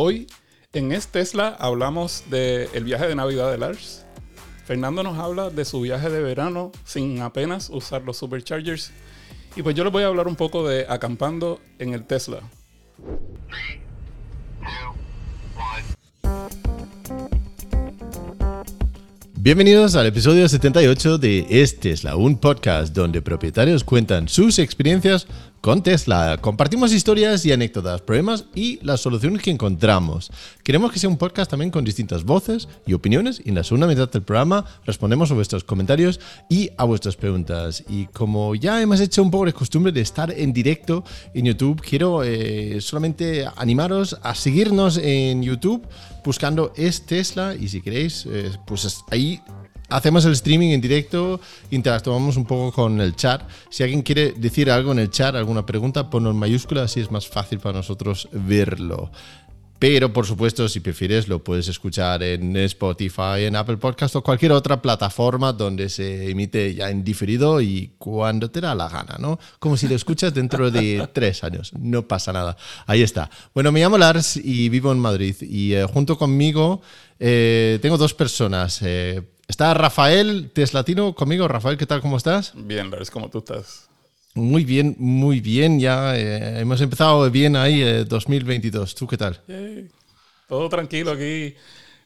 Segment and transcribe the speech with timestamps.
[0.00, 0.28] Hoy
[0.74, 4.04] en Es Tesla hablamos del viaje de Navidad de Lars.
[4.64, 8.92] Fernando nos habla de su viaje de verano sin apenas usar los superchargers.
[9.56, 12.38] Y pues yo les voy a hablar un poco de acampando en el Tesla.
[19.40, 25.26] Bienvenidos al episodio 78 de Es Tesla, un podcast donde propietarios cuentan sus experiencias
[25.68, 26.38] con Tesla.
[26.40, 30.30] Compartimos historias y anécdotas, problemas y las soluciones que encontramos.
[30.62, 33.86] Queremos que sea un podcast también con distintas voces y opiniones y en la segunda
[33.86, 37.84] mitad del programa respondemos a vuestros comentarios y a vuestras preguntas.
[37.86, 41.04] Y como ya hemos hecho un poco de costumbre de estar en directo
[41.34, 45.86] en YouTube, quiero eh, solamente animaros a seguirnos en YouTube
[46.24, 49.42] buscando Es Tesla y si queréis, eh, pues ahí
[49.88, 53.42] hacemos el streaming en directo, interactuamos un poco con el chat.
[53.70, 57.10] Si alguien quiere decir algo en el chat, alguna pregunta, ponlo en mayúscula, así es
[57.10, 59.10] más fácil para nosotros verlo.
[59.78, 64.50] Pero por supuesto, si prefieres, lo puedes escuchar en Spotify, en Apple Podcast o cualquier
[64.50, 69.38] otra plataforma donde se emite ya en diferido y cuando te da la gana, ¿no?
[69.60, 71.72] Como si lo escuchas dentro de tres años.
[71.78, 72.56] No pasa nada.
[72.86, 73.30] Ahí está.
[73.54, 75.36] Bueno, me llamo Lars y vivo en Madrid.
[75.42, 76.82] Y eh, junto conmigo
[77.20, 78.80] eh, tengo dos personas.
[78.82, 81.48] Eh, Está Rafael Teslatino conmigo.
[81.48, 82.02] Rafael, ¿qué tal?
[82.02, 82.52] ¿Cómo estás?
[82.54, 83.88] Bien, Lars, ¿cómo tú estás?
[84.34, 85.80] Muy bien, muy bien.
[85.80, 88.92] Ya eh, hemos empezado bien ahí 2022.
[88.92, 89.40] Eh, ¿Tú qué tal?
[90.46, 91.54] Todo tranquilo aquí,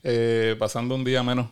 [0.05, 1.49] eh, pasando un día menos.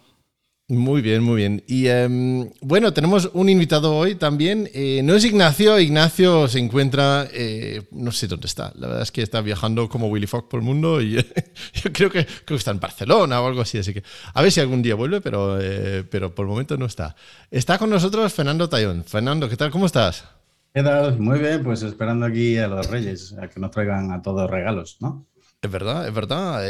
[0.71, 1.65] Muy bien, muy bien.
[1.67, 4.71] Y em, bueno, tenemos un invitado hoy también.
[4.73, 8.73] Eh, no es Ignacio, Ignacio se encuentra, eh, no sé dónde está.
[8.77, 11.15] La verdad es que está viajando como Willy Fox por el mundo y
[11.75, 13.79] yo creo que, creo que está en Barcelona o algo así.
[13.79, 16.87] Así que a ver si algún día vuelve, pero, eh, pero por el momento no
[16.87, 17.17] está.
[17.51, 19.03] Está con nosotros Fernando Tayón.
[19.03, 19.73] Fernando, ¿qué tal?
[19.73, 20.25] ¿Cómo estás?
[20.73, 21.19] ¿Qué tal?
[21.19, 24.99] Muy bien, pues esperando aquí a los Reyes, a que nos traigan a todos regalos,
[25.01, 25.27] ¿no?
[25.61, 26.65] Es verdad, es verdad.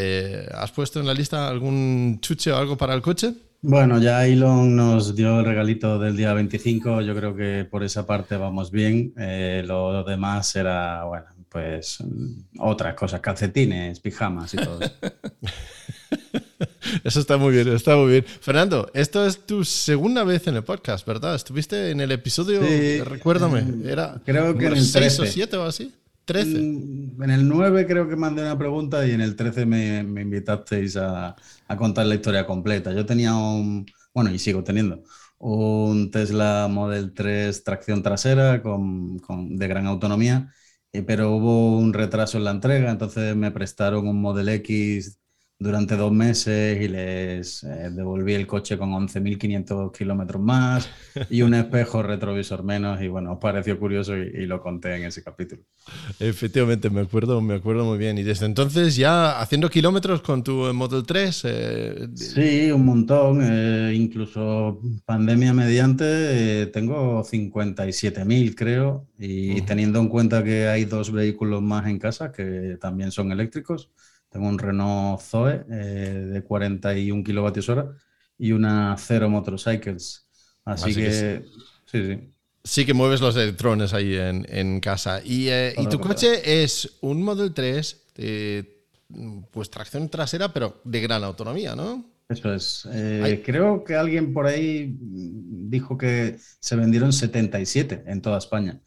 [0.55, 3.34] ¿Has puesto en la lista algún chuche o algo para el coche?
[3.62, 8.06] Bueno, ya Elon nos dio el regalito del día 25, yo creo que por esa
[8.06, 9.12] parte vamos bien.
[9.19, 11.99] Eh, lo demás era, bueno, pues
[12.59, 14.94] otras cosas, calcetines, pijamas y todo eso.
[17.04, 18.25] Eso está muy bien, está muy bien.
[18.25, 21.34] Fernando, esto es tu segunda vez en el podcast, ¿verdad?
[21.34, 22.60] Estuviste en el episodio,
[23.04, 25.93] recuérdame, era creo que en el 6 o 7 o así.
[26.31, 26.61] 13.
[26.61, 30.23] Mm, en el 9 creo que mandé una pregunta y en el 13 me, me
[30.23, 31.35] invitasteis a,
[31.67, 32.93] a, contar la historia completa.
[32.93, 35.03] Yo tenía un, bueno, y sigo teniendo,
[35.39, 40.53] un Tesla Model 3 tracción trasera con, con, de gran autonomía,
[40.93, 45.19] eh, pero hubo un retraso en la entrega, entonces me prestaron un Model X
[45.60, 50.88] durante dos meses y les eh, devolví el coche con 11.500 kilómetros más
[51.28, 55.22] y un espejo retrovisor menos y bueno, os pareció curioso y, lo conté en ese
[55.22, 55.62] capítulo.
[56.19, 58.16] Efectivamente, me acuerdo, me acuerdo muy bien.
[58.16, 61.43] Y desde entonces ya haciendo kilómetros con tu Model 3.
[61.44, 63.41] Eh, sí, un montón.
[63.43, 71.60] Eh, incluso pandemia mediante, tengo 57.000 creo y teniendo en cuenta que hay dos vehículos
[71.60, 73.91] más en casa que también son eléctricos
[74.31, 77.91] tengo un Renault Zoe eh, de 41 kilovatios hora
[78.39, 80.27] y una Zero Motorcycles.
[80.65, 81.45] Así, que,
[81.85, 82.33] sí, sí.
[82.63, 85.21] Sí que mueves los electrones ahí en, casa.
[85.25, 88.07] Y, eh, y tu coche es un Model 3,
[89.51, 92.05] pues tracción trasera, pero de gran autonomía, ¿no?
[92.29, 92.87] Eso es.
[92.93, 98.81] Eh, creo que alguien por ahí dijo que se vendieron 77 en toda España.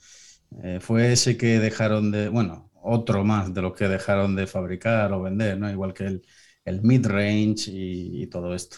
[0.80, 5.22] fue ese que dejaron de, bueno, otro más de los que dejaron de fabricar o
[5.22, 5.70] vender, ¿no?
[5.70, 6.26] Igual que el,
[6.66, 8.78] el mid-range y, todo esto.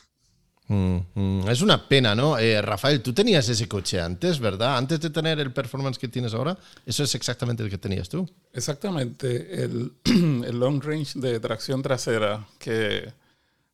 [0.67, 1.49] Mm, mm.
[1.49, 2.37] Es una pena, ¿no?
[2.39, 4.77] Eh, Rafael, tú tenías ese coche antes, ¿verdad?
[4.77, 8.27] Antes de tener el performance que tienes ahora, eso es exactamente el que tenías tú.
[8.53, 13.13] Exactamente, el, el long range de tracción trasera, que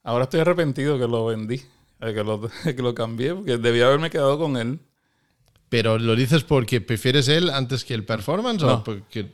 [0.04, 1.62] ahora estoy arrepentido que lo vendí,
[2.02, 4.80] eh, que lo, que lo cambié, porque debía haberme quedado con él.
[5.70, 9.32] ¿Pero lo dices porque prefieres él antes que el performance o porque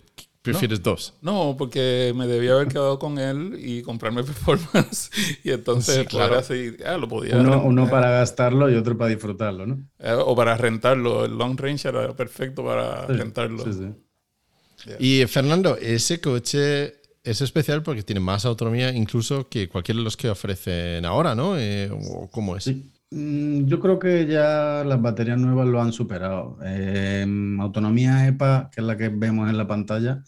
[0.51, 1.13] ¿Prefieres dos?
[1.21, 5.09] No, porque me debía haber quedado con él y comprarme performance.
[5.43, 7.37] y entonces, claro, así, ah, lo podía.
[7.37, 9.87] Uno, para gastarlo y otro para disfrutarlo, ¿no?
[9.99, 11.25] Eh, o para rentarlo.
[11.25, 13.63] El long range era perfecto para rentarlo.
[13.63, 14.93] Sí, sí.
[14.99, 20.15] Y Fernando, ese coche es especial porque tiene más autonomía incluso que cualquiera de los
[20.15, 21.57] que ofrecen ahora, ¿no?
[21.57, 21.89] Eh,
[22.31, 22.65] ¿Cómo es?
[22.65, 22.91] Sí.
[23.09, 26.57] Mm, yo creo que ya las baterías nuevas lo han superado.
[26.63, 27.25] Eh,
[27.59, 30.23] autonomía EPA, que es la que vemos en la pantalla,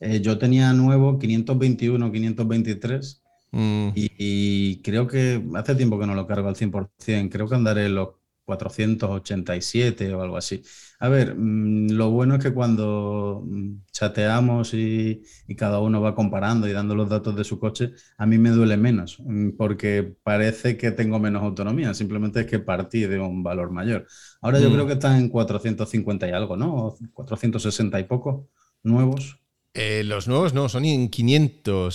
[0.00, 3.22] eh, yo tenía nuevo 521, 523
[3.52, 3.88] mm.
[3.94, 8.10] y, creo que hace tiempo que no lo cargo al 100%, creo que andaré los
[8.44, 10.62] 487 o algo así.
[11.04, 15.22] A ver, mm, lo bueno es que cuando mm, chateamos y,
[15.54, 18.78] cada uno va comparando y dando los datos de su coche, a mí me duele
[18.78, 23.70] menos, mm, porque parece que tengo menos autonomía, simplemente es que partí de un valor
[23.70, 24.06] mayor.
[24.40, 26.96] Ahora yo creo que están en 450 y algo, ¿no?
[27.12, 28.48] 460 y poco
[28.82, 29.40] nuevos.
[29.74, 31.94] Eh, los nuevos no, son en 500,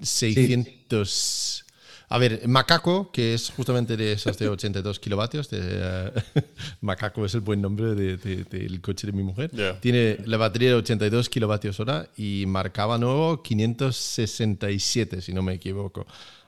[0.00, 1.63] 600...
[2.08, 6.12] A ver, Macaco, que es justamente de esos de 82 kilovatios, de,
[6.80, 11.28] Macaco es el buen nombre del coche de mi mujer, tiene la batería de 82
[11.28, 16.06] kilovatios hora y marcaba nuevo 567, si no me equivoco.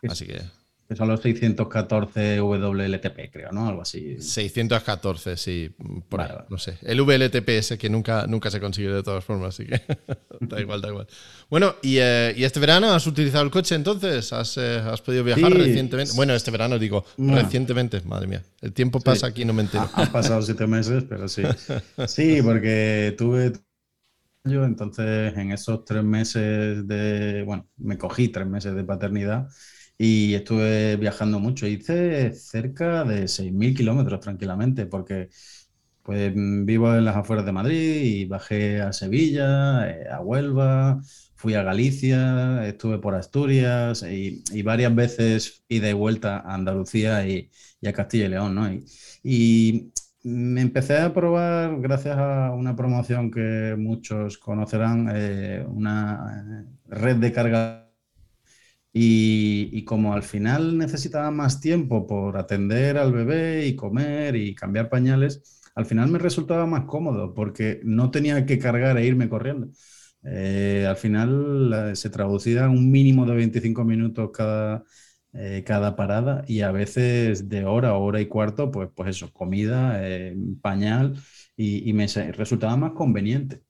[0.08, 0.42] Así que
[0.88, 3.68] que son los 614 WLTP, creo, ¿no?
[3.68, 4.20] Algo así.
[4.20, 5.74] 614, sí.
[6.08, 6.78] Por ahí, no sé.
[6.82, 7.00] El
[7.46, 9.80] ese que nunca, nunca se consiguió de todas formas, así que
[10.40, 11.06] da igual, da igual.
[11.50, 14.32] Bueno, eh, ¿y, este verano has utilizado el coche entonces?
[14.32, 16.12] ¿Has, eh, podido viajar recientemente?
[16.14, 18.42] Bueno, este verano digo, recientemente, madre mía.
[18.60, 19.88] El tiempo pasa aquí, no me entero.
[19.94, 21.42] Han pasado siete meses, pero sí.
[22.06, 23.52] Sí, porque tuve
[24.44, 29.48] yo, entonces en esos tres meses de, bueno, me cogí tres meses de paternidad
[29.98, 31.66] y estuve viajando mucho.
[31.66, 35.30] Hice cerca de 6.000 kilómetros tranquilamente, porque
[36.02, 41.00] pues vivo en las afueras de Madrid y bajé a Sevilla, eh, a Huelva,
[41.34, 47.50] fui a Galicia, estuve por Asturias y, varias veces ida y vuelta a Andalucía y,
[47.86, 48.72] a Castilla y León, ¿no?
[48.72, 48.84] Y,
[49.22, 49.92] y,
[50.22, 57.32] me empecé a probar, gracias a una promoción que muchos conocerán, eh, una red de
[57.32, 57.85] carga
[58.98, 64.88] y, como al final necesitaba más tiempo por atender al bebé y comer y cambiar
[64.88, 65.42] pañales,
[65.74, 69.68] al final me resultaba más cómodo porque no tenía que cargar e irme corriendo.
[70.24, 74.82] Eh, al final se traducía un mínimo de 25 minutos cada,
[75.34, 79.98] eh, cada parada y a veces de hora, hora y cuarto, pues, pues eso, comida,
[80.08, 81.16] eh, pañal
[81.56, 83.60] y, me resultaba más conveniente.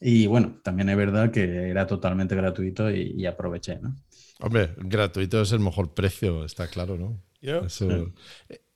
[0.00, 3.94] Y bueno, también es verdad que era totalmente gratuito y, y aproveché, ¿no?
[4.42, 7.22] Hombre, gratuito es el mejor precio, está claro, ¿no?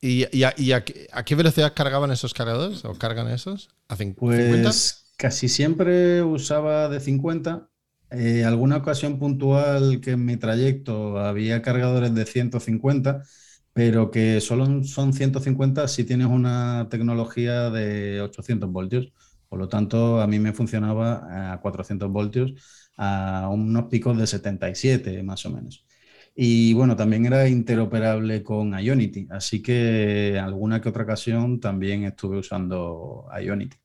[0.01, 3.69] ¿Y, a, qué velocidad cargaban esos cargadores o cargan esos?
[3.89, 4.63] ¿A 50?
[4.63, 7.69] Pues casi siempre usaba de 50.
[8.11, 13.25] Eh, alguna ocasión puntual que en mi trayecto había cargadores de 150,
[13.73, 19.13] pero que solo son 150 si tienes una tecnología de 800 voltios.
[19.49, 22.55] Por lo tanto, a mí me funcionaba a 400 voltios
[22.97, 25.87] a unos picos de 77 más o menos.
[26.35, 32.39] Y bueno, también era interoperable con Ionity, así que alguna que otra ocasión también estuve
[32.39, 33.77] usando Ionity.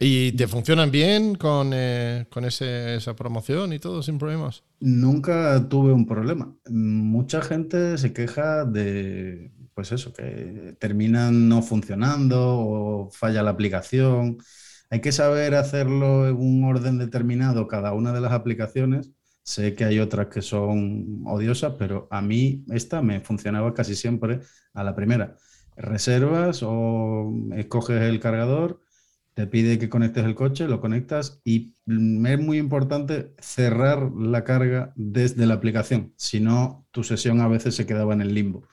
[0.00, 4.62] ¿Y te funcionan bien con, eh, con esa promoción y todo sin problemas?
[4.80, 6.54] Nunca tuve un problema.
[6.70, 14.38] Mucha gente se queja de, pues eso, que terminan no funcionando o falla la aplicación.
[14.90, 19.10] Hay que saber hacerlo en un orden determinado cada una de las aplicaciones.
[19.42, 24.40] Sé que hay otras que son odiosas, pero a mí esta me funcionaba casi siempre
[24.74, 25.36] a la primera.
[25.76, 28.80] Reservas o escoges el cargador,
[29.34, 34.92] te pide que conectes el coche, lo conectas y es muy importante cerrar la carga
[34.96, 38.66] desde la aplicación, si no tu sesión a veces se quedaba en el limbo.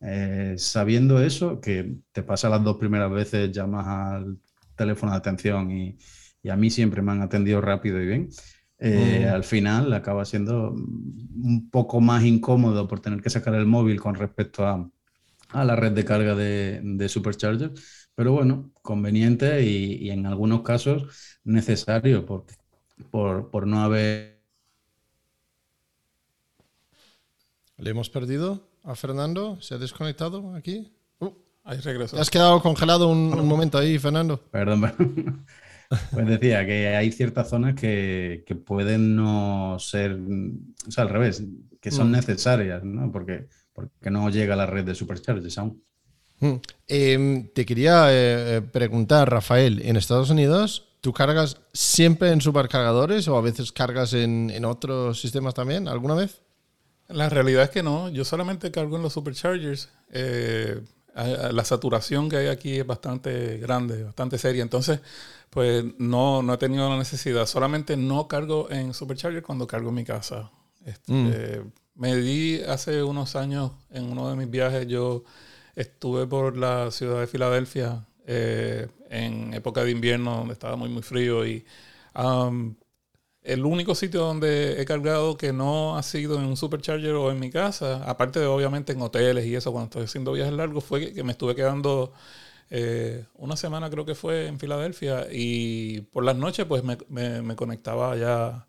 [0.00, 4.38] Eh, sabiendo eso, que te pasa las dos primeras veces, llamas al
[4.76, 5.98] teléfono de atención y,
[6.48, 8.28] a mí siempre me han atendido rápido y bien.
[8.78, 14.00] Eh, al final acaba siendo un poco más incómodo por tener que sacar el móvil
[14.00, 14.88] con respecto a,
[15.52, 17.72] la red de carga de, Supercharger,
[18.14, 22.46] pero bueno, conveniente y, en algunos casos necesario por,
[23.10, 24.40] por, no haber...
[27.78, 29.60] ¿Le hemos perdido a Fernando?
[29.60, 30.95] ¿Se ha desconectado aquí?
[31.66, 32.16] Ahí regreso.
[32.18, 34.40] has quedado congelado un, momento ahí, Fernando.
[34.50, 35.44] Perdón,
[36.12, 41.44] Pues decía que hay ciertas zonas que, pueden no ser, o sea, al revés,
[41.80, 42.12] que son mm.
[42.12, 43.12] necesarias, ¿no?
[43.12, 45.82] Porque, porque no llega a la red de supercharges aún.
[46.88, 53.36] Em, te quería eh, preguntar, Rafael, en Estados Unidos, ¿tú cargas siempre en supercargadores o
[53.36, 55.86] a veces cargas en, en otros sistemas también?
[55.86, 56.42] ¿Alguna vez?
[57.08, 59.88] La realidad es que no, yo solamente cargo en los superchargers.
[60.10, 60.80] Eh,
[61.16, 64.62] la saturación que hay aquí es bastante grande, bastante seria.
[64.62, 65.00] Entonces,
[65.50, 67.46] pues no, no he tenido la necesidad.
[67.46, 70.50] Solamente no cargo en Supercharger cuando cargo en mi casa.
[70.84, 71.72] Este, mm.
[71.94, 75.24] Me di hace unos años, en uno de mis viajes, yo
[75.74, 81.02] estuve por la ciudad de Filadelfia eh, en época de invierno, donde estaba muy, muy
[81.02, 81.64] frío y
[82.14, 82.74] um,
[83.46, 87.38] el único sitio donde he cargado que no ha sido en un supercharger o en
[87.38, 91.12] mi casa, aparte de obviamente en hoteles y eso, cuando estoy haciendo viajes largos, fue
[91.12, 92.12] que me estuve quedando
[92.70, 98.16] eh, una semana creo que fue en Filadelfia y por las noches pues me, conectaba
[98.16, 98.66] ya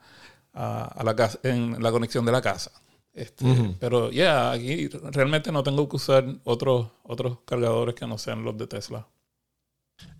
[0.53, 2.71] a, la casa, en la conexión de la casa.
[3.13, 3.45] Este,
[3.79, 8.55] pero ya, aquí realmente no tengo que usar otros, otros cargadores que no sean los
[8.57, 9.07] de Tesla.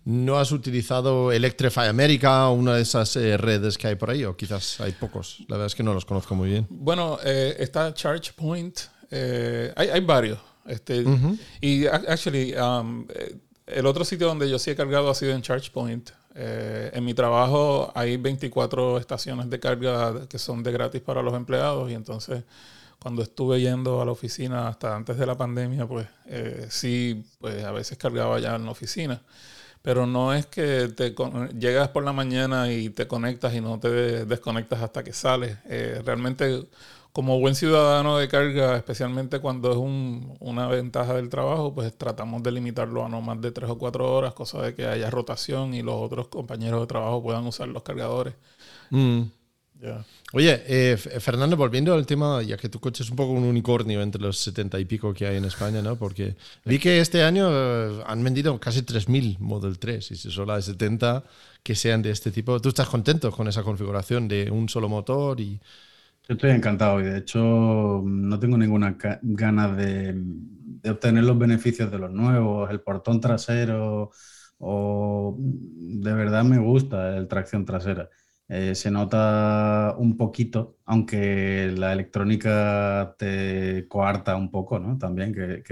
[0.04, 4.24] ¿No has utilizado Electrify America o una de esas eh, redes que hay por ahí?
[4.24, 5.40] O quizás hay pocos.
[5.48, 6.66] La verdad es que no los conozco muy bien.
[6.70, 8.78] Bueno, eh, está ChargePoint.
[9.10, 10.38] hay, hay, varios.
[10.66, 11.04] Este,
[11.60, 13.06] Y actually, um,
[13.66, 16.10] el otro sitio donde yo sí he cargado ha sido en ChargePoint.
[16.34, 21.34] Eh, en mi trabajo hay 24 estaciones de carga que son de gratis para los
[21.34, 22.44] empleados y entonces
[23.00, 27.64] cuando estuve yendo a la oficina hasta antes de la pandemia, pues eh, sí, pues
[27.64, 29.20] a veces cargaba ya en la oficina.
[29.82, 31.14] Pero no es que te
[31.58, 35.58] llegas por la mañana y te conectas y no te desconectas hasta que sales.
[35.66, 36.68] Eh, realmente
[37.12, 39.78] como buen ciudadano de carga, especialmente cuando es
[40.40, 44.12] una ventaja del trabajo, pues tratamos de limitarlo a no más de tres o cuatro
[44.14, 47.82] horas, cosa de que haya rotación y los otros compañeros de trabajo puedan usar los
[47.82, 48.34] cargadores.
[48.90, 49.22] Mm.
[50.32, 54.02] Oye, eh, Fernando, volviendo al tema, ya que tu coche es un poco un unicornio
[54.02, 55.96] entre los setenta y pico que hay en España, ¿no?
[55.96, 60.52] Porque vi que este año eh, han vendido casi 3.000 Model 3 y si solo
[60.52, 61.22] hay 70
[61.62, 62.60] que sean de este tipo.
[62.60, 65.60] ¿Tú estás contento con esa configuración de un solo motor y
[66.28, 70.14] yo estoy encantado y de hecho no tengo ninguna ganas de,
[70.90, 74.10] obtener los beneficios de los nuevos, el portón trasero
[74.58, 78.10] o de verdad me gusta el tracción trasera.
[78.48, 84.96] Eh, se nota un poquito, aunque la electrónica te coarta un poco, ¿no?
[84.98, 85.62] También que,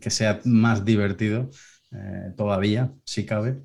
[0.00, 1.50] que, sea más divertido
[1.92, 3.62] eh, todavía, si cabe.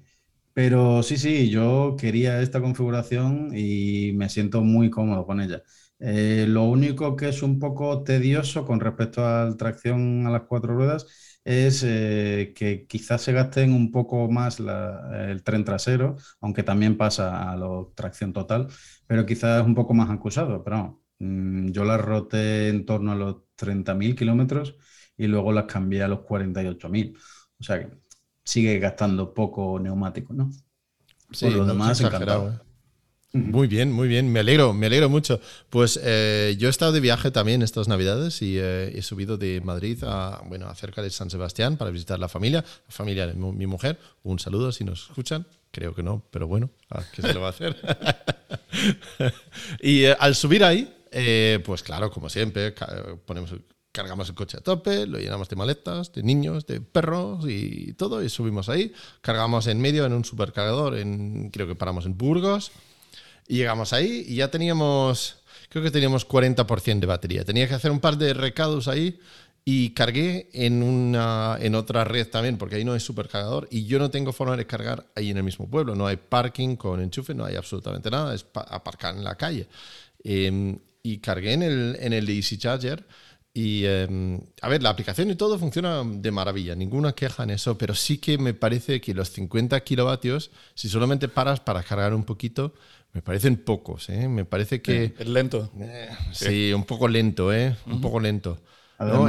[0.53, 5.63] Pero sí, sí, yo quería esta configuración y me siento muy cómodo con ella.
[5.99, 10.43] Eh, lo único que es un poco tedioso con respecto a la tracción a las
[10.43, 11.07] cuatro ruedas
[11.43, 17.51] es eh, que quizás se gasten un poco más el tren trasero, aunque también pasa
[17.51, 18.67] a la tracción total,
[19.07, 20.63] pero quizás es un poco más acusado.
[20.63, 24.75] Pero mm, yo las roté en torno a los 30.000 kilómetros
[25.17, 27.17] y luego las cambié a los 48.000.
[27.59, 27.97] O sea que
[28.43, 30.49] sigue gastando poco neumático, ¿no?
[31.31, 32.68] Sí, Por lo demás, encantado.
[33.33, 33.37] ¿Eh?
[33.37, 34.31] Muy bien, muy bien.
[34.31, 35.39] Me alegro, me alegro mucho.
[35.69, 39.61] Pues eh, yo he estado de viaje también estas Navidades y eh, he subido de
[39.61, 43.33] Madrid a, bueno, a cerca de San Sebastián para visitar la familia, la familia de
[43.33, 43.99] mi, mujer.
[44.23, 45.45] Un saludo si nos escuchan.
[45.71, 46.71] Creo que no, pero bueno,
[47.13, 47.75] ¿qué se lo va a hacer?
[49.81, 50.91] y al subir ahí,
[51.63, 52.73] pues claro, como siempre,
[53.27, 53.53] ponemos
[53.91, 58.23] cargamos el coche a tope, lo llenamos de maletas, de niños, de perros y todo,
[58.23, 58.93] y subimos ahí.
[59.21, 62.71] Cargamos en medio en un supercargador, en, creo que paramos en Burgos,
[63.49, 65.37] y llegamos ahí y ya teníamos,
[65.69, 67.43] creo que teníamos 40% de batería.
[67.43, 69.19] Tenía que hacer un par de recados ahí
[69.65, 73.97] y cargué en, una, en otra red también, porque ahí no hay supercargador y yo
[73.97, 75.95] no tengo forma de cargar ahí en el mismo pueblo.
[75.95, 79.67] No hay parking con enchufe, no hay absolutamente nada, es aparcar en la calle.
[80.23, 83.03] Em, y cargué en el, en el Easy Charger
[83.51, 87.77] y em, a ver, la aplicación y todo funciona de maravilla, ninguna queja en eso,
[87.77, 92.25] pero sí que me parece que los 50 kilovatios, si solamente paras para cargar un
[92.25, 92.73] poquito,
[93.13, 94.09] me parecen pocos.
[94.09, 94.27] ¿eh?
[94.27, 95.13] Me parece que.
[95.17, 95.71] Es lento.
[95.79, 97.75] Eh, sí, un poco lento, ¿eh?
[97.87, 98.61] Un poco lento.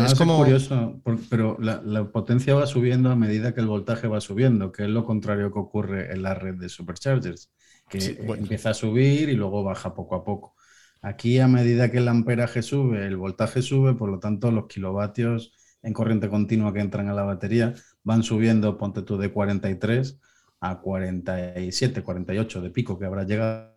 [0.04, 4.72] es como curioso, pero la, potencia va subiendo a medida que el voltaje va subiendo,
[4.72, 7.50] que es lo contrario que ocurre en la red de superchargers,
[7.88, 10.54] que empieza a subir y luego baja poco a poco.
[11.02, 15.54] Aquí, a medida que el amperaje sube, el voltaje sube, por lo tanto, los kilovatios
[15.82, 20.20] en corriente continua que entran a la batería van subiendo, ponte tú, de 43
[20.60, 23.74] a 47, 48 de pico que habrá llegado.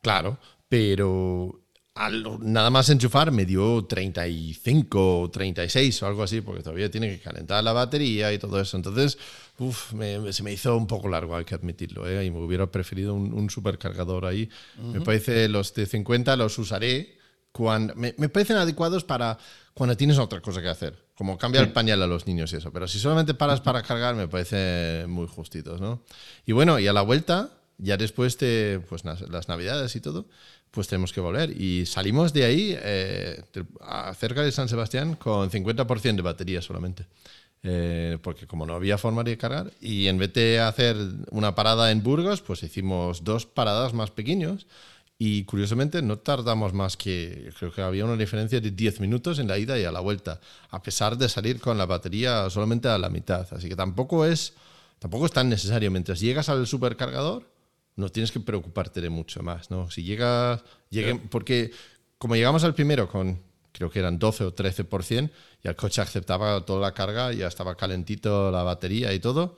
[0.00, 0.38] Claro,
[0.68, 1.64] pero
[2.40, 7.62] nada más enchufar me dio 35 36 o algo así, porque todavía tiene que calentar
[7.62, 8.76] la batería y todo eso.
[8.76, 9.16] Entonces,
[10.30, 12.24] se me hizo un poco largo, hay que admitirlo, ¿eh?
[12.24, 14.48] y me hubiera preferido un, supercargador ahí.
[14.78, 17.16] Me parece los de 50 los usaré
[17.52, 17.94] cuando...
[17.94, 19.38] Me, parecen adecuados para
[19.72, 22.72] cuando tienes otra cosa que hacer, como cambiar el pañal a los niños y eso.
[22.72, 26.02] Pero si solamente paras para cargar, me parece muy justitos, ¿no?
[26.46, 30.26] Y bueno, y a la vuelta, ya después de pues, las navidades y todo,
[30.74, 31.50] pues tenemos que volver.
[31.50, 33.42] Y salimos de ahí, eh,
[34.18, 37.06] cerca de San Sebastián, con 50% de batería solamente.
[37.66, 40.96] Eh, porque como no había forma de cargar, y en vez de hacer
[41.30, 44.66] una parada en Burgos, pues hicimos dos paradas más pequeños.
[45.16, 49.46] Y curiosamente no tardamos más que, creo que había una diferencia de 10 minutos en
[49.46, 50.40] la ida y a la vuelta,
[50.70, 53.46] a pesar de salir con la batería solamente a la mitad.
[53.52, 54.54] Así que tampoco es,
[54.98, 55.90] tampoco es tan necesario.
[55.90, 57.48] Mientras llegas al supercargador,
[57.96, 59.88] no tienes que preocuparte de mucho más, ¿no?
[59.90, 61.70] Si llegas, llegue, porque
[62.18, 63.40] como llegamos al primero con,
[63.70, 65.30] creo que eran 12 o 13%,
[65.62, 69.56] y el coche aceptaba toda la carga, ya estaba calentito la batería y todo,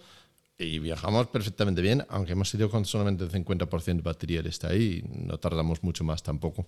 [0.59, 5.05] y viajamos perfectamente bien, aunque hemos ido con solamente el 50% de batería está ahí,
[5.09, 6.67] no tardamos mucho más tampoco.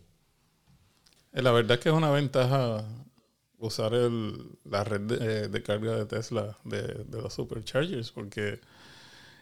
[1.33, 2.85] Eh, la verdad es que es una ventaja
[3.59, 8.61] usar la red de, carga de Tesla de, de los superchargers, porque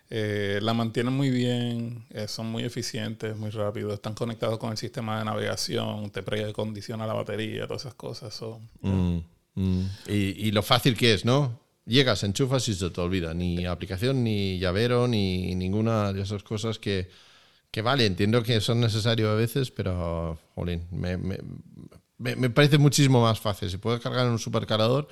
[0.08, 4.76] eh, la mantienen muy bien, eh, son muy eficientes, muy rápidos, están conectados con el
[4.76, 8.40] sistema de navegación, te precondiciona la batería, todas esas cosas.
[8.82, 9.18] Mm,
[9.54, 9.90] mm.
[10.06, 11.58] Y, lo fácil que es, ¿no?
[11.86, 13.32] Llegas, enchufas y se te olvida.
[13.32, 17.08] Ni aplicación, ni llavero, ni ninguna de esas cosas que,
[17.70, 21.38] que vale, entiendo que son necesarios a veces, pero, jolín, me, me,
[22.18, 23.70] me, parece muchísimo más fácil.
[23.70, 25.06] Si puedes cargar en un supercargador,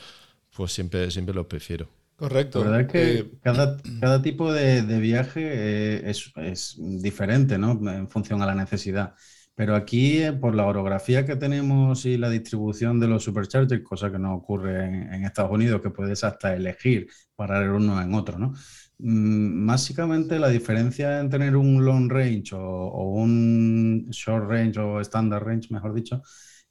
[0.56, 1.88] pues siempre, siempre lo prefiero.
[2.16, 2.64] Correcto.
[2.64, 7.58] La verdad es que eh, cada, cada, tipo de, de viaje eh, es, es, diferente,
[7.58, 7.72] ¿no?
[7.90, 9.14] En función a la necesidad.
[9.54, 14.10] Pero aquí, eh, por la orografía que tenemos y la distribución de los superchargers, cosa
[14.10, 18.52] que no ocurre en, Estados Unidos, que puedes hasta elegir parar uno en otro, ¿no?
[18.98, 25.44] Mm, básicamente la diferencia en tener un long range o un short range o standard
[25.44, 26.22] range, mejor dicho,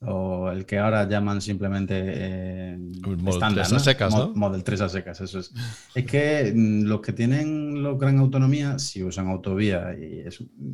[0.06, 4.34] o el que ahora llaman simplemente eh, Model 3 a secas, ¿no?
[4.36, 5.52] Model 3 a secas, eso es.
[5.96, 10.24] es que mm, los que tienen lo gran autonomía, si usan autovía, y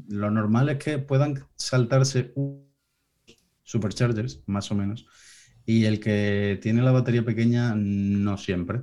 [0.09, 2.33] lo normal es que puedan saltarse
[3.63, 5.05] superchargers, más o menos,
[5.65, 8.81] y el que tiene la batería pequeña, no siempre.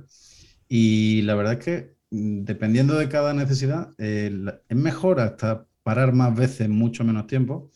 [0.69, 4.31] Y la verdad es que, mm, dependiendo de cada necesidad, eh,
[4.69, 7.71] es mejor hasta parar más veces, mucho menos tiempo,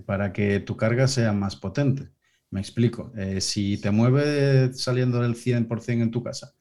[0.00, 2.10] para que tu carga sea más potente.
[2.50, 3.12] Me explico.
[3.16, 6.52] Eh, si te mueves saliendo del 100% en tu casa,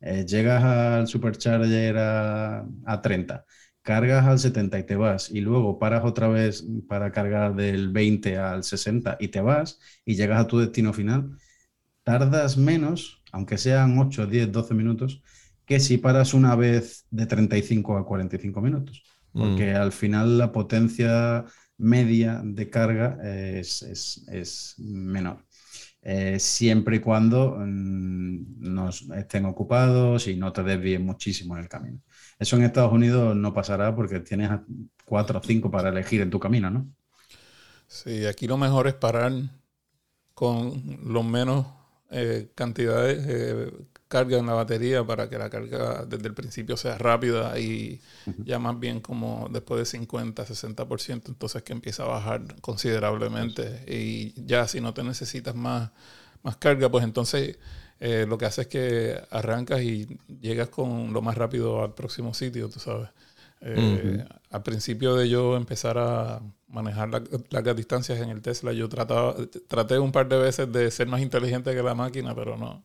[0.00, 3.44] eh, llegas al supercharger a, a 30,
[3.82, 8.38] cargas al 70 y te vas, y luego paras otra vez para cargar del 20
[8.38, 11.36] al 60 y te vas y llegas a tu destino final,
[12.02, 15.22] tardas menos, aunque sean 8, 10, 12 minutos,
[15.66, 19.02] que si paras una vez de 35 a 45 minutos.
[19.32, 19.76] Porque mm.
[19.76, 21.46] al final la potencia
[21.82, 25.44] media de carga es, menor.
[26.04, 31.68] Eh, siempre y cuando mm, nos estén ocupados y no te desvíen muchísimo en el
[31.68, 32.00] camino.
[32.38, 34.50] Eso en Estados Unidos no pasará porque tienes
[35.04, 36.88] cuatro o cinco para elegir en tu camino, ¿no?
[37.86, 39.32] Sí, aquí lo mejor es parar
[40.34, 41.66] con lo menos
[42.10, 43.72] eh, cantidades eh,
[44.12, 47.98] carga en la batería para que la carga desde el principio sea rápida y
[48.44, 53.84] ya más bien como después de 50, 60%, entonces que empieza a bajar considerablemente.
[53.88, 55.92] Y ya si no te necesitas más,
[56.42, 57.56] más carga, pues entonces
[58.00, 62.34] eh, lo que hace es que arrancas y llegas con lo más rápido al próximo
[62.34, 63.08] sitio, tú sabes.
[63.62, 67.08] Eh, al principio de yo empezar a manejar
[67.48, 69.36] largas distancias en el Tesla, yo trataba,
[69.68, 72.84] traté un par de veces de ser más inteligente que la máquina, pero no,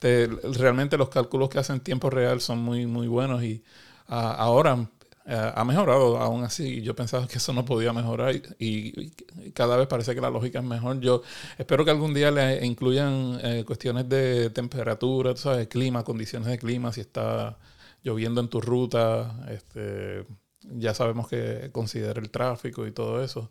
[0.00, 3.62] realmente los cálculos que hacen en tiempo real son muy, muy buenos y
[4.08, 4.88] ah, ahora
[5.26, 6.82] eh, ha mejorado aún así.
[6.82, 9.10] Yo pensaba que eso no podía mejorar y,
[9.52, 11.00] cada vez parece que la lógica es mejor.
[11.00, 11.22] Yo
[11.58, 16.58] espero que algún día le incluyan eh, cuestiones de temperatura, tú sabes, clima, condiciones de
[16.58, 17.58] clima, si está
[18.02, 20.26] lloviendo en tu ruta, este,
[20.62, 23.50] ya sabemos que considera el tráfico y todo eso.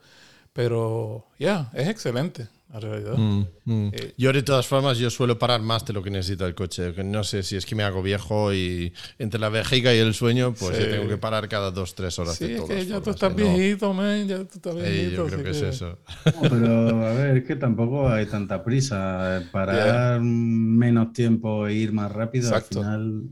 [0.54, 3.18] Pero ya, es excelente realidad.
[3.18, 3.92] Mm, mm.
[3.94, 6.94] Eh, yo de todas formas, yo suelo parar más de lo que necesita el coche.
[7.04, 10.54] No sé si es que me hago viejo y entre la vejiga y el sueño,
[10.54, 12.36] pues tengo que parar cada dos, tres horas.
[12.36, 15.28] Sí, es que ya tú estás viejito, man, ya tú estás viejito.
[15.28, 15.98] yo creo que, es eso.
[16.42, 19.44] pero a ver, es que tampoco hay tanta prisa.
[19.52, 23.24] Parar menos tiempo e ir más rápido, al final,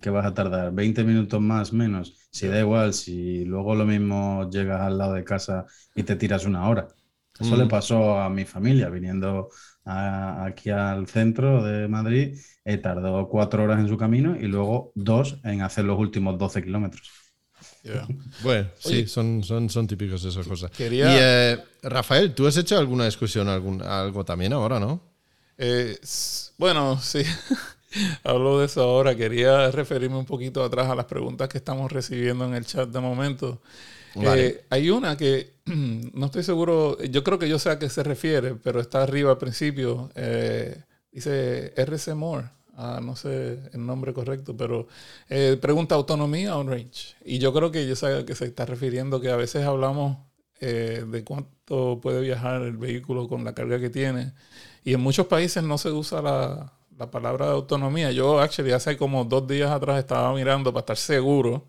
[0.00, 0.72] ¿qué vas a tardar?
[0.72, 2.14] ¿20 minutos más, menos?
[2.30, 6.44] Si da igual, si luego lo mismo llegas al lado de casa y te tiras
[6.44, 6.88] una hora.
[7.40, 7.68] Eso le mm.
[7.68, 9.48] pasó a mi familia viniendo
[9.84, 12.38] aquí al centro de Madrid.
[12.64, 16.64] He tardado cuatro horas en su camino y luego dos en hacer los últimos 12
[16.64, 17.10] kilómetros.
[18.42, 20.70] Bueno, sí, son, son, son típicos esas cosas.
[20.78, 25.00] Y eh, Rafael, ¿tú has hecho alguna discusión, algún, algo también ahora, no?
[25.56, 25.96] Eh,
[26.58, 27.22] bueno, sí.
[28.24, 29.14] Hablo de eso ahora.
[29.14, 33.00] Quería referirme un poquito atrás a las preguntas que estamos recibiendo en el chat de
[33.00, 33.62] momento.
[34.22, 38.02] Eh, hay una que no estoy seguro, yo creo que yo sé a qué se
[38.02, 40.10] refiere, pero está arriba al principio.
[40.14, 44.86] Eh, dice RC More, ah, no sé el nombre correcto, pero
[45.28, 47.16] eh, pregunta autonomía o range.
[47.24, 50.18] Y yo creo que yo sé a qué se está refiriendo, que a veces hablamos
[50.58, 54.32] de cuánto puede viajar el vehículo con la carga que tiene.
[54.84, 58.10] Y en muchos países no se usa la, la palabra de autonomía.
[58.10, 61.66] Yo, actually, hace como dos días atrás estaba mirando para estar seguro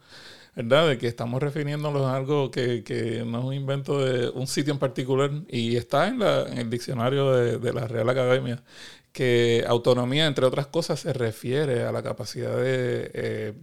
[0.57, 0.89] ¿verdad?
[0.89, 4.73] De que estamos refiriéndonos a algo que, que, no es un invento de un sitio
[4.73, 8.63] en particular y está en, la, el diccionario de, de, la Real Academia,
[9.11, 13.53] que autonomía, entre otras cosas, se refiere a la capacidad de eh,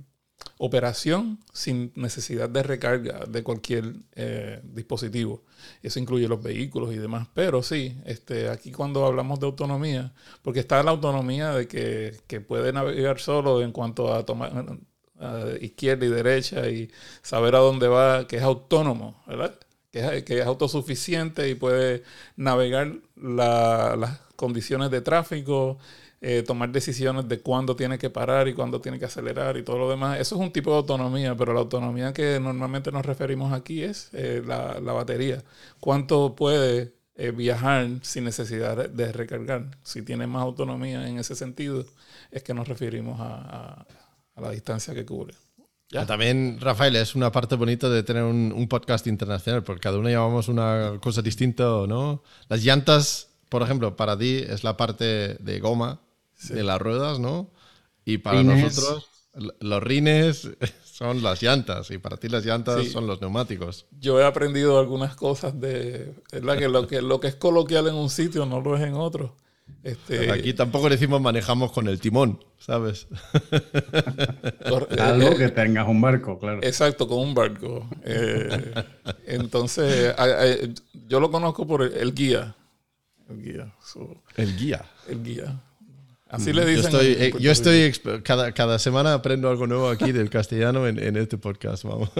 [0.59, 5.43] operación sin necesidad de recarga de cualquier eh, dispositivo.
[5.83, 7.27] Eso incluye los vehículos y demás.
[7.35, 12.41] Pero sí, este, aquí cuando hablamos de autonomía, porque está la autonomía de que, que
[12.41, 14.79] puede navegar solo en cuanto a tomar
[15.61, 16.91] izquierda y derecha y
[17.23, 19.55] saber a dónde va, que es autónomo, ¿verdad?
[19.91, 22.03] Que es, que es autosuficiente y puede
[22.37, 25.79] navegar las condiciones de tráfico,
[26.27, 29.79] eh, tomar decisiones de cuándo tiene que parar y cuándo tiene que acelerar y todo
[29.79, 30.19] lo demás.
[30.19, 34.09] Eso es un tipo de autonomía, pero la autonomía que normalmente nos referimos aquí es
[34.15, 35.45] eh, la, la, batería.
[35.81, 39.77] ¿Cuánto puede eh, viajar sin necesidad de recargar?
[39.83, 41.85] Si tiene más autonomía en ese sentido,
[42.31, 43.85] es que nos referimos a
[44.41, 45.35] la distancia que cubre.
[45.91, 46.07] ¿Ya?
[46.07, 50.49] También, Rafael, es una parte bonita de tener un, podcast internacional, porque cada uno llevamos
[50.49, 52.23] una cosa distinta, ¿no?
[52.49, 56.01] Las llantas, por ejemplo, para ti es la parte de goma
[56.49, 57.51] de las ruedas, ¿no?
[58.05, 59.07] Y para nosotros,
[59.61, 60.49] los rines
[60.85, 63.87] son las llantas, y para ti las llantas son los neumáticos.
[64.01, 66.59] Yo he aprendido algunas cosas de, ¿verdad?
[66.59, 69.37] Que lo, que lo que es coloquial en un sitio no lo es en otro.
[69.83, 73.07] Este, Aquí tampoco decimos manejamos con el timón, ¿sabes?
[74.99, 76.61] Algo que tengas un barco, claro.
[76.63, 77.87] Exacto, con un barco.
[78.03, 78.49] Eh,
[79.27, 80.15] entonces,
[81.07, 82.57] yo lo conozco por el, guía.
[83.29, 83.75] El guía.
[84.37, 84.85] el guía.
[85.07, 85.61] El guía.
[86.31, 86.91] Así le dicen.
[87.39, 91.37] Yo estoy, eh, cada, cada, semana aprendo algo nuevo aquí del castellano en, en, este
[91.37, 92.11] podcast, vamos.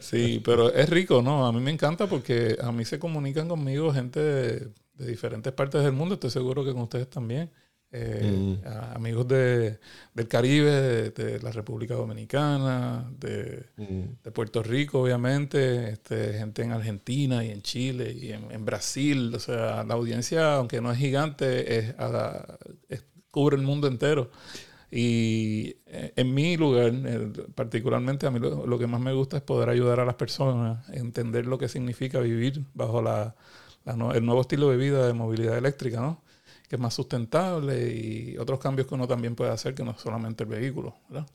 [0.00, 1.46] Sí, pero es rico, ¿no?
[1.46, 4.68] A mí me encanta porque a mí se comunican conmigo gente
[5.00, 7.50] de diferentes partes del mundo, estoy seguro que con ustedes también.
[7.92, 8.96] Eh, mm.
[8.96, 9.80] Amigos de,
[10.14, 14.22] del Caribe, de, la República Dominicana, de, mm.
[14.22, 19.34] de, Puerto Rico, obviamente, este, gente en Argentina y en Chile y en, Brasil.
[19.34, 21.94] O sea, la audiencia, aunque no es gigante, es,
[23.30, 24.30] cubre el mundo entero.
[24.92, 26.92] Y eh, en mi lugar,
[27.54, 30.88] particularmente a mí lo, lo, que más me gusta es poder ayudar a las personas
[30.88, 33.34] a entender lo que significa vivir bajo la,
[33.84, 36.22] el nuevo estilo de vida de movilidad eléctrica, ¿no?
[36.68, 40.44] Que es más sustentable y otros cambios que uno también puede hacer que no solamente
[40.44, 41.26] el vehículo, ¿verdad?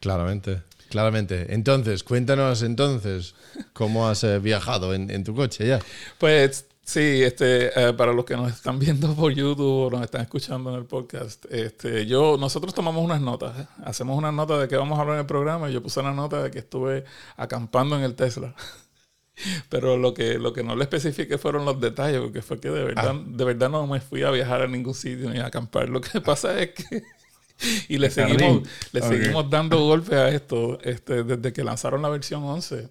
[0.00, 1.54] Claramente, claramente.
[1.54, 3.34] Entonces, cuéntanos entonces
[3.74, 5.78] cómo has eh, viajado en, tu coche ya.
[6.18, 10.22] Pues sí, este, eh, para los que nos están viendo por YouTube o nos están
[10.22, 13.66] escuchando en el podcast, este, yo, nosotros tomamos unas notas, ¿eh?
[13.84, 16.12] hacemos unas notas de qué vamos a hablar en el programa y yo puse una
[16.12, 17.04] nota de que estuve
[17.36, 18.54] acampando en el Tesla.
[19.68, 22.84] Pero lo que, lo que no le especifique fueron los detalles, porque fue que de
[22.84, 23.24] verdad, ah.
[23.26, 25.88] de verdad no me fui a viajar a ningún sitio ni a acampar.
[25.88, 27.02] Lo que pasa es que.
[27.88, 32.42] y le seguimos, le seguimos dando golpes a esto este, desde que lanzaron la versión
[32.42, 32.88] 11.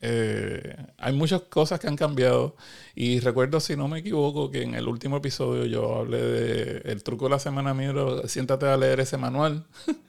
[0.00, 2.54] Eh, hay muchas cosas que han cambiado
[2.94, 7.02] y recuerdo, si no me equivoco, que en el último episodio yo hablé de el
[7.02, 9.66] truco de la semana miro, siéntate a leer ese manual.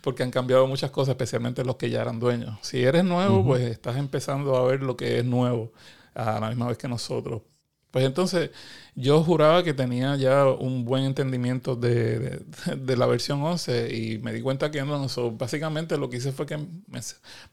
[0.00, 2.58] porque han cambiado muchas cosas, especialmente los que ya eran dueños.
[2.62, 5.72] Si eres nuevo, pues estás empezando a ver lo que es nuevo
[6.14, 7.42] a la misma vez que nosotros.
[7.90, 8.50] Pues entonces
[8.94, 12.44] yo juraba que tenía ya un buen entendimiento de,
[12.76, 15.06] de, la versión 11 y me di cuenta que no.
[15.32, 17.00] básicamente lo que hice fue que me,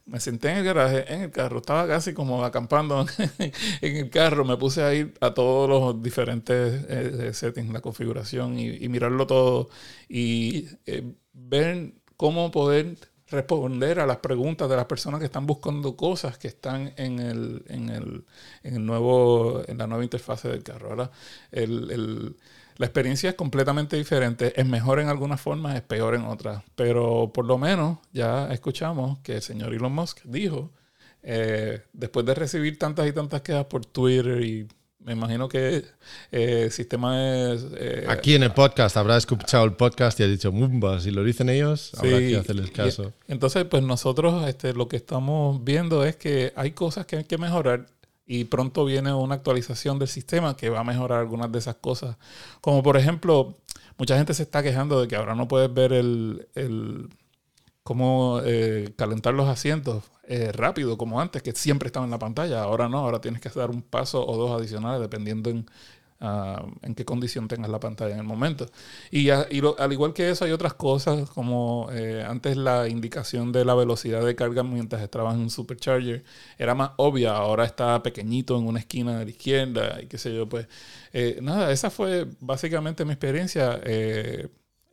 [0.06, 3.06] me, senté en el garaje, en el carro, estaba casi como acampando
[3.40, 8.60] en el carro, me puse a ir a todos los diferentes eh, settings, la configuración
[8.60, 9.70] y, mirarlo todo
[10.10, 12.98] y eh, ver cómo poder
[13.28, 17.64] responder a las preguntas de las personas que están buscando cosas que están en el,
[17.68, 18.26] en el,
[18.64, 20.90] en el nuevo, en la nueva interfase del carro.
[20.90, 21.12] ¿verdad?
[21.52, 22.36] El,
[22.78, 27.32] la experiencia es completamente diferente, es mejor en algunas formas, es peor en otras, pero
[27.34, 30.72] por lo menos ya escuchamos que el señor Elon Musk dijo,
[31.24, 34.68] eh, después de recibir tantas y tantas quejas por Twitter y
[35.06, 35.86] me imagino que
[36.32, 37.64] eh, el sistema es...
[37.78, 41.24] Eh, Aquí en el podcast habrá escuchado el podcast y ha dicho, Mumba, si lo
[41.24, 43.14] dicen ellos, habrá que hacerles caso.
[43.28, 47.38] entonces, pues nosotros este, lo que estamos viendo es que hay cosas que hay que
[47.38, 47.86] mejorar
[48.26, 52.18] y pronto viene una actualización del sistema que va a mejorar algunas de esas cosas.
[52.60, 53.56] Como por ejemplo,
[54.00, 57.10] mucha gente se está quejando de que ahora no puedes ver el, el
[57.86, 62.64] cómo eh, calentar los asientos eh, rápido como antes, que siempre estaba en la pantalla.
[62.64, 65.68] Ahora no, ahora tienes que dar un paso o dos adicionales dependiendo en,
[66.20, 68.66] ah, en qué condición tengas la pantalla en el momento.
[69.12, 73.76] Y, al igual que eso hay otras cosas como eh, antes la indicación de la
[73.76, 76.24] velocidad de carga mientras estabas en un supercharger
[76.58, 80.34] era más obvia, ahora está pequeñito en una esquina de la izquierda y qué sé
[80.36, 80.68] yo, pues
[81.42, 83.80] nada, esa fue básicamente mi experiencia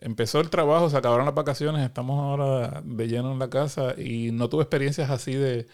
[0.03, 4.33] empezó el trabajo, se acabaron las vacaciones, estamos ahora de lleno en la casa y
[4.33, 5.67] no tuve experiencias así de,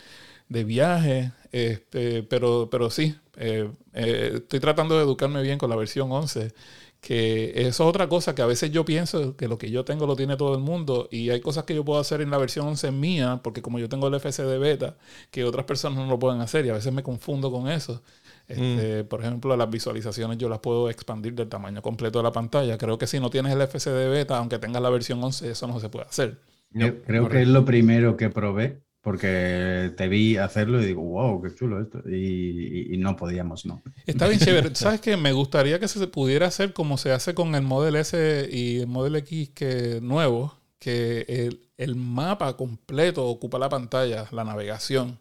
[0.48, 5.76] de viaje, este, pero, pero sí, eh, eh, estoy tratando de educarme bien con la
[5.76, 6.52] versión 11
[7.00, 10.06] que eso es otra cosa que a veces yo pienso que lo que yo tengo
[10.06, 12.66] lo tiene todo el mundo y hay cosas que yo puedo hacer en la versión
[12.66, 14.96] 11 mía, porque como yo tengo el FC de beta,
[15.30, 18.02] que otras personas no lo pueden hacer y a veces me confundo con eso.
[18.48, 22.78] Este, Por ejemplo, las visualizaciones yo las puedo expandir del tamaño completo de la pantalla.
[22.78, 25.66] Creo que si no tienes el FC de beta, aunque tengas la versión 11, eso
[25.66, 26.38] no se puede hacer.
[26.72, 31.54] creo que es lo primero que probé porque te vi hacerlo y digo, wow, qué
[31.54, 31.98] chulo esto.
[32.10, 33.82] Y, no podíamos, ¿no?
[34.06, 34.70] Está bien chévere.
[34.74, 35.16] ¿Sabes qué?
[35.16, 38.86] Me gustaría que se pudiera hacer como se hace con el Model S y el
[38.86, 45.18] Model X que nuevo, que el, el mapa completo ocupa la pantalla, la navegación.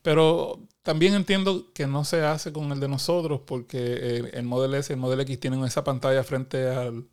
[0.00, 4.90] Pero también entiendo que no se hace con el de nosotros porque el, Model S
[4.90, 7.04] y el Model X tienen esa pantalla frente al,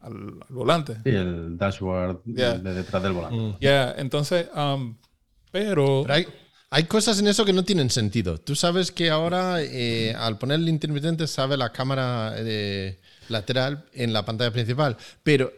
[0.00, 0.94] al, volante.
[1.04, 3.36] Sí, el dashboard de detrás del volante.
[3.36, 3.56] Mm.
[3.60, 4.96] Ya, entonces, um,
[5.52, 6.06] pero...
[6.08, 6.26] hay,
[6.70, 8.38] hay, cosas en eso que no tienen sentido.
[8.38, 14.14] Tú sabes que ahora eh, al poner el intermitente sabe la cámara de lateral en
[14.14, 14.96] la pantalla principal.
[15.22, 15.52] Pero,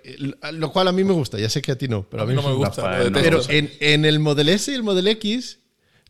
[0.55, 2.35] lo cual a mí me gusta, ya sé que a ti no, pero a mí,
[2.35, 2.99] no me gusta.
[3.13, 5.61] Pero en, en, el Model S y el Model X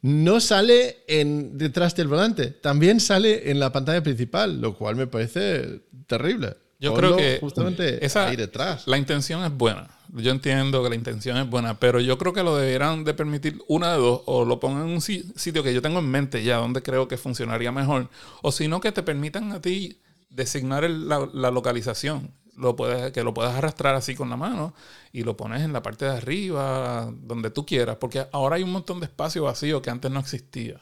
[0.02, 5.06] no sale en, detrás del volante, también sale en la pantalla principal, lo cual me
[5.06, 6.56] parece terrible.
[6.80, 8.86] Yo creo que justamente esa, ahí detrás.
[8.86, 9.88] La intención es buena.
[10.14, 13.60] Yo entiendo que la intención es buena, pero yo creo que lo deberán de permitir
[13.66, 16.56] una de dos, o lo pongan en un sitio que yo tengo en mente ya,
[16.56, 18.08] donde creo que funcionaría mejor,
[18.42, 23.32] o si no, que te permitan a ti designar la, localización lo puedes, que lo
[23.32, 24.74] puedas arrastrar así con la mano
[25.12, 28.72] y lo pones en la parte de arriba, donde tú quieras, porque ahora hay un
[28.72, 30.80] montón de espacio vacío que antes no existía.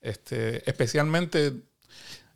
[0.00, 1.54] Este, especialmente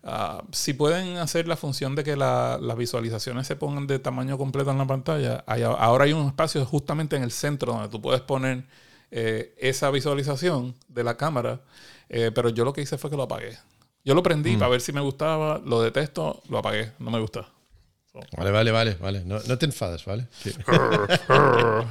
[0.03, 4.71] ah, si pueden hacer la función de que las visualizaciones se pongan de tamaño completo
[4.71, 8.67] en la pantalla, ahora hay un espacio justamente en el centro donde tú puedes poner
[9.11, 11.61] eh, esa visualización de la cámara,
[12.09, 13.57] eh, pero yo lo que hice fue que lo apagué.
[14.05, 14.59] Yo lo prendí mm.
[14.59, 17.49] para ver si me gustaba, lo detesto, lo apagué, no me gusta.
[18.13, 19.23] Vale, vale, vale, vale.
[19.25, 20.27] No, te enfades, ¿vale?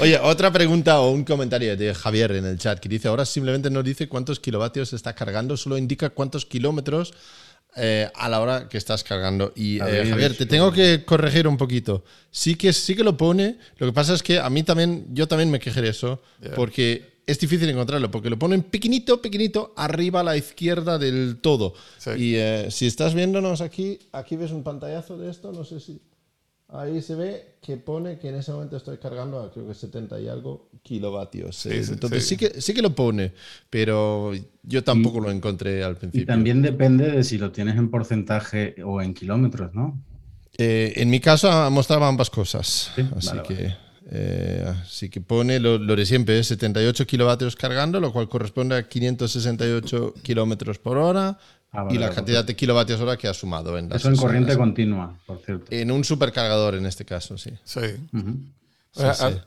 [0.00, 3.70] Oye, otra pregunta o un comentario de Javier en el chat que dice, ahora simplemente
[3.70, 7.14] no dice cuántos kilovatios está cargando, solo indica cuántos kilómetros
[7.76, 9.52] eh, a la hora que estás cargando.
[9.54, 12.04] Y eh, Javier, te tengo que corregir un poquito.
[12.32, 15.28] Sí que, sí que lo pone, lo que pasa es que a mí también, yo
[15.28, 16.20] también me quejé de eso,
[16.56, 21.74] porque es difícil encontrarlo porque lo ponen pequeñito, pequeñito, arriba a la izquierda del todo.
[22.16, 26.00] Y eh, si estás viéndonos aquí, aquí ves un pantallazo de esto, no sé si...
[26.70, 30.20] Ahí se ve que pone que en ese momento estoy cargando a creo que 70
[30.20, 31.64] y algo kilovatios.
[31.64, 32.36] Eh, entonces sí.
[32.36, 33.32] que, sí que lo pone,
[33.70, 36.22] pero yo tampoco lo encontré al principio.
[36.22, 39.98] Y también depende de si lo tienes en porcentaje o en kilómetros, ¿no?
[40.58, 42.92] Eh, en mi caso mostraba ambas cosas.
[43.16, 43.87] así que...
[44.10, 50.14] Eh, así que pone lo, de siempre, 78 kilovatios cargando, lo cual corresponde a 568
[50.22, 51.38] kilómetros por hora.
[51.70, 55.14] Ah, y la cantidad de kilovatios hora que ha sumado en Eso en corriente continua,
[55.26, 55.66] por cierto.
[55.70, 57.50] En un supercargador en este caso, sí.
[57.64, 57.80] Sí.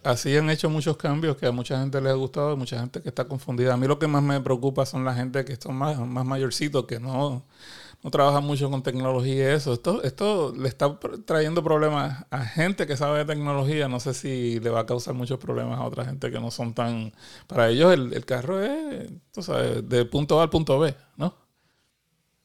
[0.03, 3.09] Así han hecho muchos cambios que a mucha gente les ha gustado, mucha gente que
[3.09, 3.73] está confundida.
[3.73, 6.85] A mí lo que más me preocupa son la gente que son más, más mayorcitos,
[6.85, 7.43] que no,
[8.03, 9.73] no trabaja mucho con tecnología y eso.
[9.73, 13.87] Esto, esto le está trayendo problemas a gente que sabe de tecnología.
[13.87, 16.73] No sé si le va a causar muchos problemas a otra gente que no son
[16.73, 17.13] tan...
[17.47, 21.35] Para ellos el, carro es, tú sabes, de punto A al punto B, ¿no?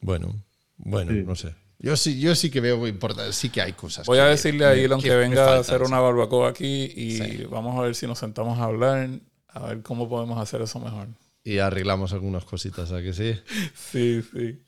[0.01, 0.35] Bueno,
[0.77, 1.55] bueno, no sé.
[1.79, 4.07] Yo sí, yo sí que veo importante, sí que hay cosas.
[4.07, 7.83] Voy a decirle a Elon que, venga a hacer una barbacoa aquí y vamos a
[7.83, 9.09] ver si nos sentamos a hablar,
[9.49, 11.09] a ver cómo podemos hacer eso mejor.
[11.45, 13.39] Y arreglamos algunas cositas, ¿a que sí?
[13.75, 14.66] sí, sí.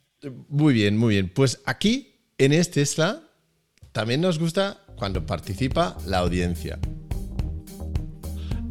[0.48, 1.30] Muy bien, muy bien.
[1.32, 3.22] Pues aquí, en este Tesla,
[3.92, 6.78] también nos gusta cuando participa la audiencia.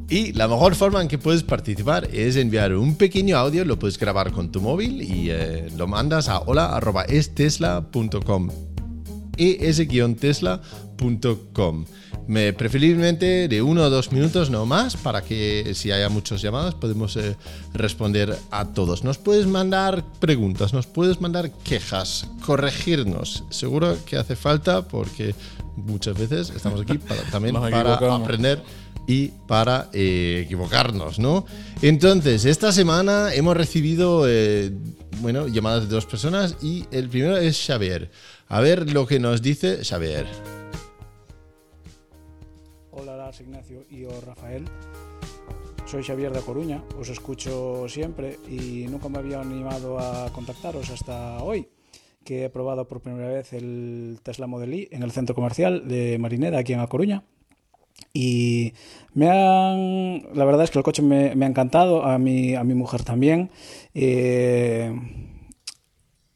[0.10, 4.00] Y la mejor forma en que puedes participar es enviar un pequeño audio, lo puedes
[4.00, 8.50] grabar con tu móvil y eh, lo mandas a hola.estesla.com
[9.38, 11.86] es-tesla.com
[12.28, 16.76] me, preferiblemente de uno o dos minutos, no más, para que si haya muchas llamadas
[16.76, 17.36] podemos eh,
[17.74, 19.04] responder a todos.
[19.04, 23.44] Nos puedes mandar preguntas, nos puedes mandar quejas, corregirnos.
[23.50, 25.34] Seguro que hace falta porque
[25.76, 27.00] muchas veces estamos aquí
[27.32, 28.62] también para aprender
[29.08, 31.46] y para eh, equivocarnos, ¿no?
[31.82, 34.72] Entonces, esta semana hemos recibido, eh,
[35.22, 38.12] bueno, llamadas de dos personas y el primero es Xavier.
[38.50, 40.57] A ver lo que nos dice Xavier.
[43.36, 44.64] Ignacio y Rafael.
[45.86, 51.44] Soy Xavier de Coruña, os escucho siempre y nunca me había animado a contactaros hasta
[51.44, 51.68] hoy.
[52.24, 56.18] que he probado por primera vez el Tesla Model Y en el centro comercial de
[56.20, 57.24] Marineda, aquí en A Coruña.
[58.14, 58.74] Y
[59.14, 62.64] me han, la verdad es que el coche me, me ha encantado, a mi, a
[62.64, 63.50] mi mujer también.
[63.94, 64.94] Eh,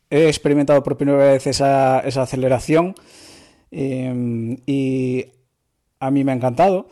[0.10, 2.95] he experimentado por primera vez esa, esa aceleración
[3.71, 5.25] eh, y
[6.01, 6.87] a mí me ha encantado.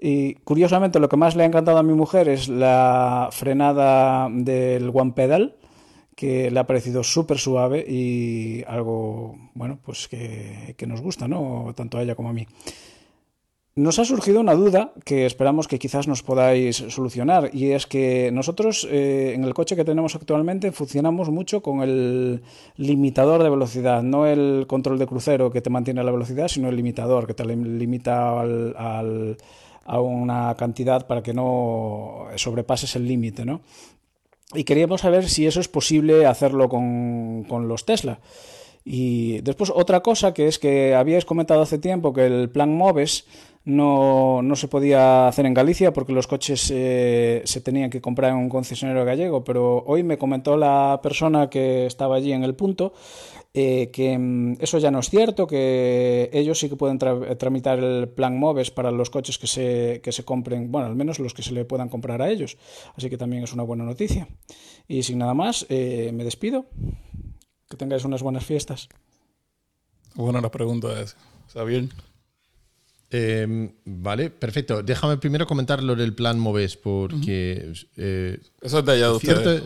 [0.00, 4.90] Y curiosamente lo que más le ha encantado a mi mujer es la frenada del
[4.92, 5.56] One Pedal,
[6.16, 11.72] que le ha parecido súper suave y algo, bueno, pues que, que nos gusta, ¿no?
[11.76, 12.46] Tanto a ella como a mí.
[13.76, 18.30] Nos ha surgido una duda que esperamos que quizás nos podáis solucionar y es que
[18.32, 22.42] nosotros eh, en el coche que tenemos actualmente funcionamos mucho con el
[22.76, 26.76] limitador de velocidad, no el control de crucero que te mantiene la velocidad, sino el
[26.76, 29.36] limitador que te limita al,
[29.84, 33.60] a una cantidad para que no sobrepases el límite, ¿no?
[34.54, 38.20] Y queríamos saber si eso es posible hacerlo con, con los Tesla.
[38.84, 43.24] Y después otra cosa que es que habíais comentado hace tiempo que el plan MOVES
[43.64, 48.32] no, no se podía hacer en Galicia porque los coches eh, se tenían que comprar
[48.32, 52.54] en un concesionario gallego, pero hoy me comentó la persona que estaba allí en el
[52.54, 52.92] punto
[53.56, 57.78] eh, que mm, eso ya no es cierto, que ellos sí que pueden tra tramitar
[57.78, 61.34] el plan MOVES para los coches que se, que se compren, bueno, al menos los
[61.34, 62.58] que se le puedan comprar a ellos.
[62.96, 64.26] Así que también es una buena noticia.
[64.88, 66.66] Y sin nada más, eh, me despido.
[67.70, 68.88] Que tengáis unas buenas fiestas.
[70.16, 71.90] Buena la pregunta es, ¿Sabien?
[73.16, 74.82] Eh, vale, perfecto.
[74.82, 77.72] Déjame primero comentar lo del plan MOVES, porque...
[77.96, 79.62] Eh, Eso es de allá de cierto, ustedes.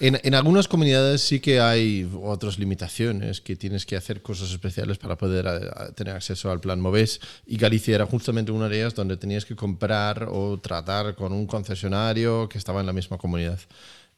[0.00, 4.98] en, en algunas comunidades sí que hay otras limitaciones, que tienes que hacer cosas especiales
[4.98, 7.20] para poder a- a tener acceso al plan MOVES.
[7.46, 11.46] Y Galicia era justamente una de ellas donde tenías que comprar o tratar con un
[11.46, 13.60] concesionario que estaba en la misma comunidad.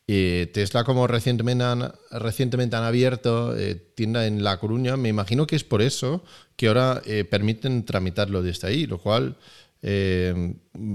[0.06, 5.62] Eh, Tesla, como recientemente han, abierto eh, tienda en La Coruña, me imagino que es
[5.62, 6.24] por eso
[6.56, 9.36] que ahora eh, permiten tramitarlo desde ahí, lo cual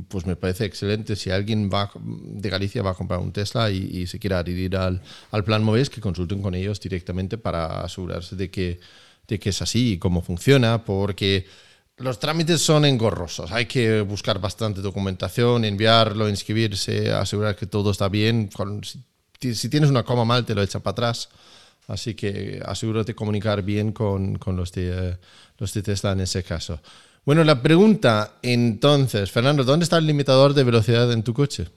[0.10, 1.16] pues me parece excelente.
[1.16, 4.78] Si alguien va de Galicia va a comprar un Tesla y, y se quiere adherir
[4.78, 8.80] al, al plan MOVES, que consulten con ellos directamente para asegurarse de que,
[9.28, 11.48] de que es así y cómo funciona, porque
[11.98, 13.52] los trámites son engorrosos.
[13.52, 18.50] Hay que buscar bastante documentación, enviarlo, inscribirse, asegurar que todo está bien.
[19.40, 21.30] Si, tienes una coma mal, te lo echa para atrás.
[21.88, 25.18] Así que asegúrate de comunicar bien con, los, de, eh,
[25.58, 26.80] los de en ese caso.
[27.26, 31.68] Bueno, la pregunta entonces, Fernando, ¿dónde está el limitador de velocidad en tu coche?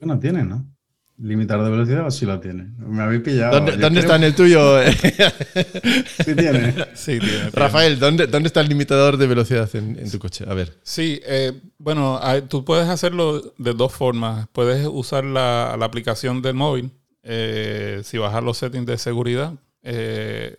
[0.00, 0.73] No tiene, ¿no?
[1.16, 2.72] Limitar de velocidad o sí lo tiene.
[2.78, 3.60] Me habéis pillado.
[3.60, 4.78] ¿Dónde, Yo dónde creo está en el tuyo?
[6.12, 6.74] Sí tiene.
[6.94, 7.50] Sí, tiene, tiene.
[7.52, 10.44] Rafael, ¿dónde, ¿dónde está el limitador de velocidad en, en tu coche?
[10.48, 10.76] A ver.
[10.82, 14.48] Sí, eh, bueno, tú puedes hacerlo de dos formas.
[14.52, 16.90] Puedes usar la, la aplicación del móvil.
[17.22, 20.56] eh, si bajas los settings de seguridad, eh,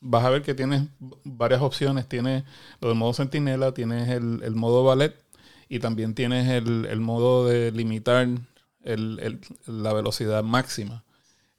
[0.00, 0.82] vas a ver que tienes
[1.24, 2.08] varias opciones.
[2.08, 2.44] Tienes
[2.80, 5.14] lo del modo centinela, tienes el, el modo ballet
[5.68, 8.26] y también tienes el, el modo de limitar
[8.88, 9.40] el- el-
[9.82, 11.04] la velocidad máxima.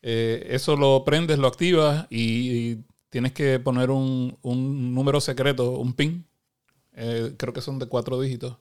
[0.01, 2.77] Eh, eso lo prendes, lo activas y,
[3.09, 6.25] tienes que poner un, un número secreto, un PIN.
[6.95, 8.57] Eh, creo que son de cuatro dígitos.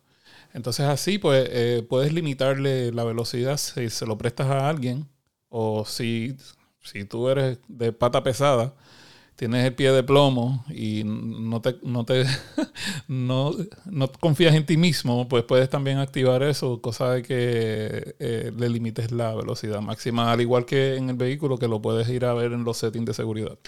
[0.55, 5.09] Entonces así pues eh, puedes limitarle la velocidad si se lo prestas a alguien
[5.51, 6.37] o si,
[6.83, 8.75] si tú eres de pata pesada,
[9.39, 12.25] tienes el pie de plomo y no te, no te
[13.09, 13.55] no,
[13.87, 18.69] no confías en ti mismo, pues puedes también activar eso, cosa de que eh, le
[18.71, 22.35] limites la velocidad máxima, al igual que en el vehículo, que lo puedes ir a
[22.35, 23.59] ver en los settings de seguridad.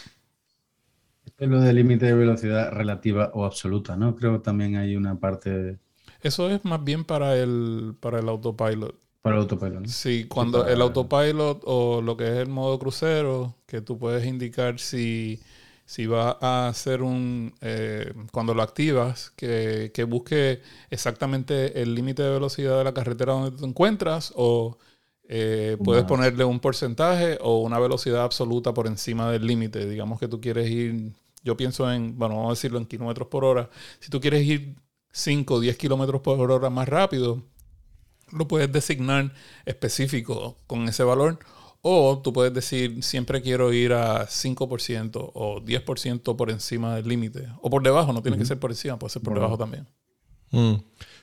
[1.39, 4.15] Es lo de límite de velocidad relativa o absoluta, ¿no?
[4.15, 5.81] Creo que también hay una parte
[6.23, 8.97] Eso es más bien para el, para el autopilot.
[9.23, 9.95] para el autopilot, ¿no?
[9.95, 14.27] Sí, cuando para- el autopilot o lo que es el modo crucero, que tú puedes
[14.27, 15.41] indicar si,
[15.91, 22.23] si va a hacer un, eh, cuando lo activas, que, que busque exactamente el límite
[22.23, 24.79] de velocidad de la carretera donde te encuentras o
[25.25, 29.85] eh, puedes ponerle un porcentaje o una velocidad absoluta por encima del límite.
[29.89, 33.45] Digamos que tú quieres ir, yo pienso en, bueno, vamos a decirlo en kilómetros por
[33.45, 33.69] hora.
[33.99, 34.77] Si tú quieres ir
[35.11, 37.43] 5 o 10 kilómetros por hora más rápido,
[38.31, 39.33] lo puedes designar
[39.67, 41.41] específico con ese valor.
[41.83, 47.49] O tú puedes decir, siempre quiero ir a 5% o 10% por encima del límite.
[47.63, 49.87] O por debajo, no tiene que ser por encima, puede ser por debajo también.
[50.51, 50.75] Mm.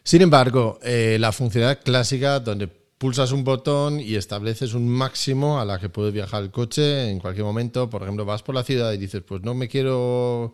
[0.04, 5.66] Sin embargo, eh, la funcionalidad clásica donde pulsas un botón y estableces un máximo a
[5.66, 7.90] la que puede viajar el coche en cualquier momento.
[7.90, 10.54] Por ejemplo, vas por la ciudad y dices, pues no me quiero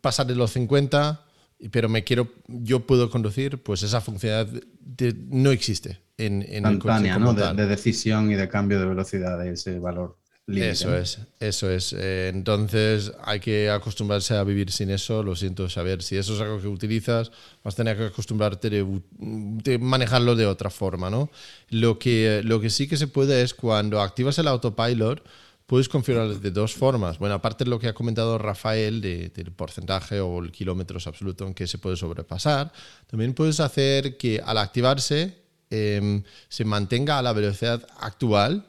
[0.00, 1.26] pasar de los 50,
[1.70, 6.78] pero me quiero, yo puedo conducir, pues esa funcionalidad de- no existe en, en el
[6.78, 7.34] coche Instantánea, como ¿no?
[7.34, 7.56] De, tal.
[7.56, 11.92] de decisión y de cambio de velocidad de ese valor Eso es, eso es.
[11.92, 15.22] Eh, entonces hay que acostumbrarse a vivir sin eso.
[15.22, 16.02] Lo siento saber.
[16.02, 17.30] Si eso es algo que utilizas,
[17.62, 21.30] vas a tener que acostumbrarte de, manejarlo de otra forma, ¿no?
[21.68, 25.22] Lo que, lo que sí que se puede es cuando activas el autopilot,
[25.70, 27.20] puedes configurarlo de dos formas.
[27.20, 31.54] Bueno, aparte de lo que ha comentado Rafael del porcentaje o el kilómetros absoluto en
[31.54, 32.72] que se puede sobrepasar,
[33.06, 35.39] también puedes hacer que al activarse
[35.70, 38.66] em, se mantenga a la velocidad actual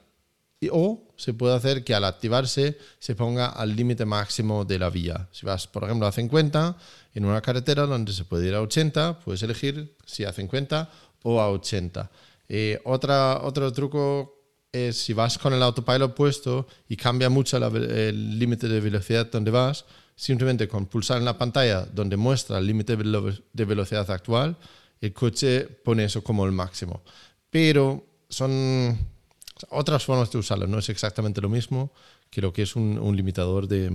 [0.70, 5.28] o se puede hacer que al activarse se ponga al límite máximo de la vía.
[5.32, 6.78] Si vas, por ejemplo, a 50
[7.16, 10.90] en una carretera donde se puede ir a 80, puedes elegir si a 50
[11.24, 12.12] o a 80.
[12.48, 14.42] Eh, otro truco
[14.72, 19.52] es si vas con el autopilot puesto y cambia mucho el límite de velocidad donde
[19.52, 19.86] vas,
[20.16, 24.58] simplemente con pulsar en la pantalla donde muestra el límite de velocidad actual,
[25.02, 27.02] el coche pone eso como el máximo.
[27.50, 28.98] Pero son
[29.70, 31.92] otras formas de usarlo, no es exactamente lo mismo
[32.30, 33.90] que lo que es un, limitador de,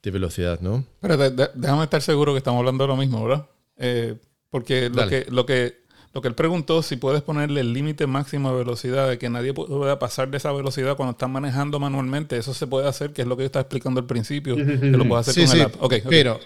[0.00, 0.84] de, velocidad, ¿no?
[1.00, 3.46] Pero déjame estar seguro que estamos hablando de lo mismo, ¿verdad?
[3.76, 4.14] Eh,
[4.50, 5.80] porque lo que, lo, que,
[6.14, 9.52] lo que él preguntó, si puedes ponerle el límite máximo de velocidad, de que nadie
[9.52, 13.28] pueda pasar de esa velocidad cuando estás manejando manualmente, eso se puede hacer, que es
[13.28, 15.82] lo que yo estaba explicando al principio, que lo puedes hacer con el app.
[15.82, 16.38] Okay, Pero,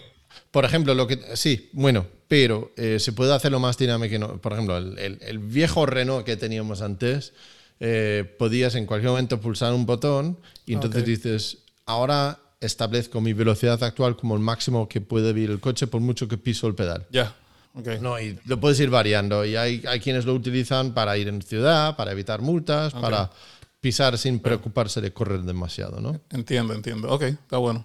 [0.51, 4.39] por ejemplo, lo que sí, bueno, pero eh, se puede hacerlo más dinámico.
[4.39, 7.35] Por ejemplo, el, el, el, viejo Renault que teníamos antes,
[7.79, 13.85] eh, podías en cualquier momento pulsar un botón y entonces dices, ahora establezco mi velocidad
[13.85, 17.07] actual como el máximo que puede vivir el coche por mucho que piso el pedal.
[17.11, 17.37] Ya.
[18.01, 19.45] No, y lo puedes ir variando.
[19.45, 23.31] Y hay, hay, quienes lo utilizan para ir en ciudad, para evitar multas, para
[23.83, 26.19] pisar sin preocuparse de correr demasiado, ¿no?
[26.31, 27.13] Entiendo, entiendo.
[27.13, 27.85] Ok, está bueno.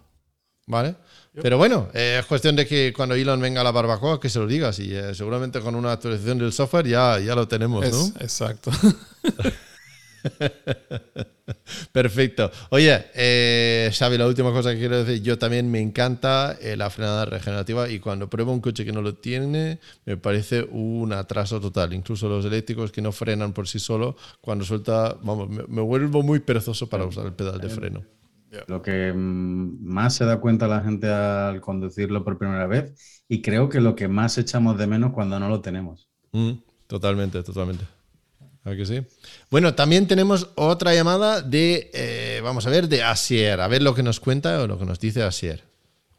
[0.67, 0.95] ¿Vale?
[1.41, 4.47] Pero bueno, es cuestión de que cuando Elon venga a la barbacoa, que se lo
[4.47, 4.79] digas.
[4.79, 8.07] Y eh, seguramente con una actualización del software ya, ya lo tenemos, ¿no?
[8.19, 8.71] exacto.
[11.91, 12.51] Perfecto.
[12.69, 16.89] Oye, eh, Xavi, la última cosa que quiero decir, yo también me encanta eh, la
[16.89, 21.61] frenada regenerativa y cuando pruebo un coche que no lo tiene, me parece un atraso
[21.61, 21.93] total.
[21.93, 26.39] Incluso los eléctricos que no frenan por sí solo, cuando suelta, vamos, me, vuelvo muy
[26.39, 28.16] perezoso para usar el pedal de freno.
[28.67, 33.41] Lo que mm, más se da cuenta la gente al conducirlo por primera vez y
[33.41, 36.09] creo que lo que más echamos de menos cuando no lo tenemos.
[36.31, 36.53] Mm,
[36.87, 37.85] totalmente, totalmente
[38.75, 39.05] que sí?
[39.49, 43.61] Bueno, también tenemos otra llamada de, eh, vamos a ver, de Asier.
[43.61, 45.63] A ver lo que nos cuenta o lo que nos dice Asier.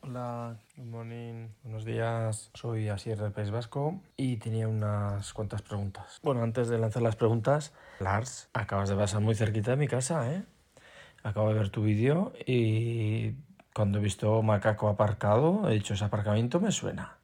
[0.01, 2.51] Hola, good morning, buenos días.
[2.55, 6.18] Soy Asier del País Vasco y tenía unas cuantas preguntas.
[6.22, 10.32] Bueno, antes de lanzar las preguntas, Lars, acabas de pasar muy cerquita de mi casa,
[10.32, 10.45] ¿eh?
[11.29, 13.35] Acabo de ver tu vídeo y
[13.74, 17.18] cuando he visto Macaco aparcado, he dicho, ese aparcamiento me suena.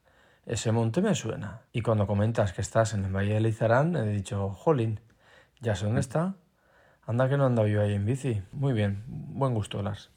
[0.45, 1.63] Ese monte me suena.
[1.73, 5.01] Y cuando comentas que estás en el Valle de Lizarán, he dicho, jolín,
[5.63, 6.35] ya sé dónde está.
[7.07, 8.43] Anda que no anda yo ahí en bici.
[8.53, 10.11] Muy bien, buen gusto, Lars.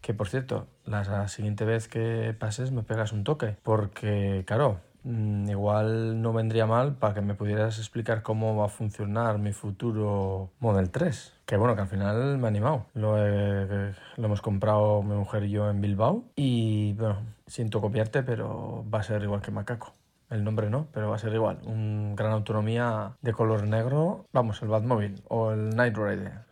[0.00, 3.56] Que por cierto, la siguiente vez que pases me pegas un toque.
[3.64, 8.68] Porque, claro, mm, igual no vendría mal para que me pudieras explicar cómo va a
[8.68, 11.39] funcionar mi futuro Model 3.
[11.50, 12.86] Que bueno, que al final me ha animado.
[12.94, 16.22] Lo, lo hemos comprado mi mujer y yo en Bilbao.
[16.36, 17.16] Y bueno,
[17.48, 19.92] siento copiarte, pero va a ser igual que Macaco.
[20.30, 21.58] El nombre no, pero va a ser igual.
[21.64, 24.26] Un gran autonomía de color negro.
[24.32, 26.44] Vamos, el Batmobile o el Night Rider.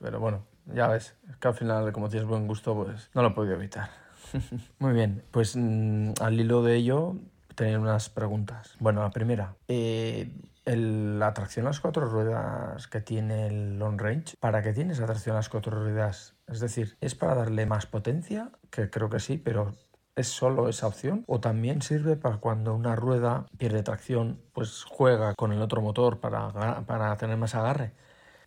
[0.00, 3.28] Pero bueno, ya ves, es que al final, como tienes buen gusto, pues no lo
[3.28, 3.90] he podido evitar.
[4.80, 7.14] Muy bien, pues mm, al hilo de ello,
[7.54, 8.74] tenía unas preguntas.
[8.80, 9.54] Bueno, la primera.
[9.68, 10.32] Eh,
[10.64, 15.06] la tracción a las cuatro ruedas que tiene el long range, ¿para qué tiene esa
[15.06, 16.34] tracción a las cuatro ruedas?
[16.46, 18.50] Es decir, ¿es para darle más potencia?
[18.70, 19.72] Que creo que sí, pero
[20.14, 21.24] ¿Es solo esa opción?
[21.26, 26.20] ¿O también sirve para cuando una rueda pierde tracción, pues juega con el otro motor
[26.20, 26.50] para,
[26.84, 27.92] para tener más agarre?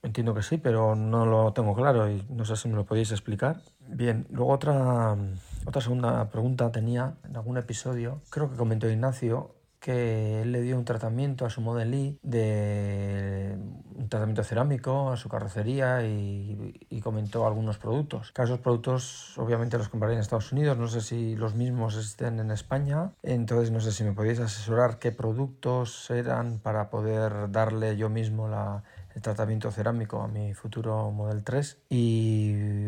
[0.03, 3.11] Entiendo que sí, pero no lo tengo claro y no sé si me lo podéis
[3.11, 3.61] explicar.
[3.80, 5.18] Bien, luego otra,
[5.66, 9.55] otra segunda pregunta tenía en algún episodio, creo que comentó Ignacio,
[9.86, 13.56] que él le dio un tratamiento a su Model I de
[13.94, 18.32] un tratamiento cerámico a su carrocería y, comentó algunos productos.
[18.32, 22.40] Que esos productos obviamente los compraría en Estados Unidos, no sé si los mismos existen
[22.40, 27.96] en España, entonces no sé si me podéis asesorar qué productos eran para poder darle
[27.96, 28.82] yo mismo la,
[29.14, 32.88] el tratamiento cerámico a mi futuro Model 3 y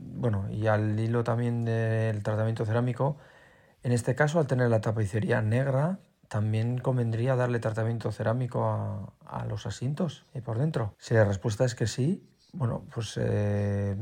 [0.00, 3.16] bueno, y al hilo también del tratamiento cerámico,
[3.84, 6.00] en este caso al tener la tapicería negra,
[6.32, 8.64] también convendría darle tratamiento cerámico
[9.26, 10.94] a, los asientos y por dentro.
[10.96, 13.94] Si la respuesta es que sí, bueno, pues eh,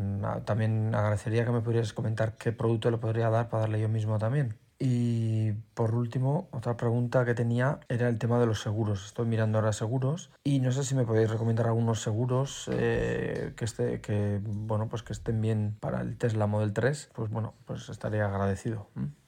[0.45, 4.16] también agradecería que me pudieras comentar qué producto le podría dar para darle yo mismo
[4.18, 4.55] también.
[4.78, 9.07] Y por último, otra pregunta que tenía era el tema de los seguros.
[9.07, 13.64] Estoy mirando ahora seguros y no sé si me podéis recomendar algunos seguros eh, que,
[13.64, 17.11] esté, que, bueno, pues que estén bien para el Tesla Model 3.
[17.12, 18.87] Pues bueno, pues estaría agradecido.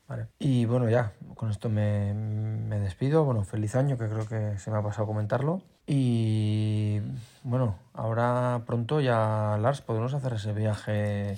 [0.08, 0.28] Vale.
[0.38, 3.24] Y bueno, ya, con esto me, me despido.
[3.24, 5.62] Bueno, feliz año, que creo que se me ha pasado comentarlo.
[5.86, 7.00] Y
[7.42, 11.36] bueno, ahora pronto ya, Lars, podemos hacer ese viaje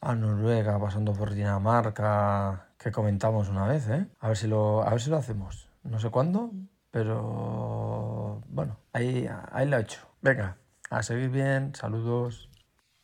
[0.00, 4.06] a Noruega, pasando por Dinamarca, que comentamos una vez, ¿eh?
[4.20, 5.68] A ver si lo, a ver si lo hacemos.
[5.82, 6.50] No sé cuándo,
[6.90, 10.00] pero bueno, ahí, ahí lo he hecho.
[10.20, 10.56] Venga,
[10.90, 12.50] a seguir bien, saludos.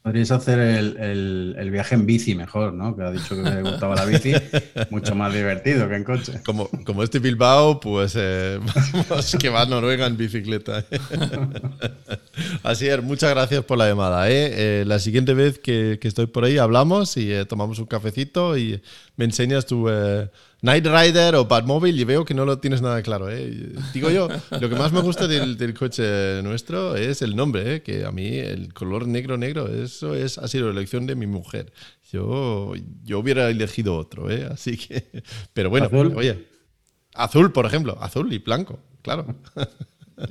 [0.05, 2.95] Podríais hacer el, el, viaje en bici mejor, ¿no?
[2.95, 4.35] Que ha dicho que me gustaba la bici,
[4.91, 6.43] mucho más divertido que en coche.
[6.45, 8.61] Como, como este Bilbao, pues eh,
[9.09, 10.85] vamos, que va a Noruega en bicicleta.
[12.63, 14.29] Así es, muchas gracias por la llamada.
[14.29, 14.51] ¿eh?
[14.53, 18.83] Eh, la siguiente vez que, que, estoy por ahí hablamos y tomamos un cafecito y
[19.17, 19.89] me enseñas tu
[20.65, 23.31] Night Rider o Batmobile y veo que no lo tienes nada claro.
[23.31, 23.75] ¿eh?
[23.93, 27.83] Digo yo, lo que más me gusta del, del coche nuestro es el nombre, ¿eh?
[27.83, 31.27] que a mí el color negro negro, eso es, ha sido la elección de mi
[31.27, 31.71] mujer.
[32.11, 34.49] Yo, yo hubiera elegido otro, ¿eh?
[34.51, 35.23] así que...
[35.53, 36.15] Pero bueno, ¿Azul?
[36.17, 36.49] oye,
[37.13, 39.27] azul, por ejemplo, azul y blanco, claro.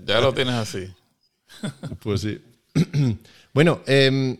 [0.03, 0.87] Ya lo tienes así.
[2.01, 2.41] Pues sí.
[3.53, 4.39] Bueno, eh,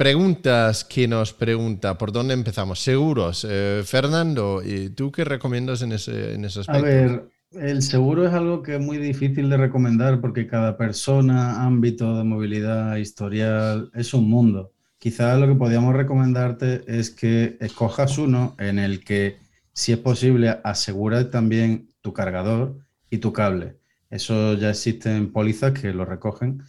[0.00, 2.80] Preguntas que nos pregunta, ¿por dónde empezamos?
[2.80, 3.46] Seguros.
[3.46, 6.80] Eh, Fernando, ¿y ¿tú qué recomiendas en ese, en ese aspecto?
[6.80, 11.66] A ver, el seguro es algo que es muy difícil de recomendar porque cada persona,
[11.66, 14.72] ámbito de movilidad, historial, es un mundo.
[14.96, 19.36] Quizás lo que podríamos recomendarte es que escojas uno en el que,
[19.74, 22.78] si es posible, asegura también tu cargador
[23.10, 23.76] y tu cable.
[24.08, 26.62] Eso ya existen pólizas que lo recogen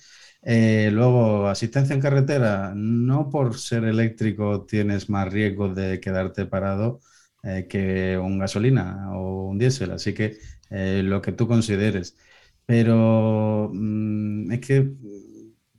[0.44, 7.00] eh, luego, asistencia en carretera, no por ser eléctrico tienes más riesgo de quedarte parado
[7.44, 10.38] eh, que un gasolina o un diésel, así que
[10.70, 12.18] eh, lo que tú consideres.
[12.66, 14.92] Pero mm, es que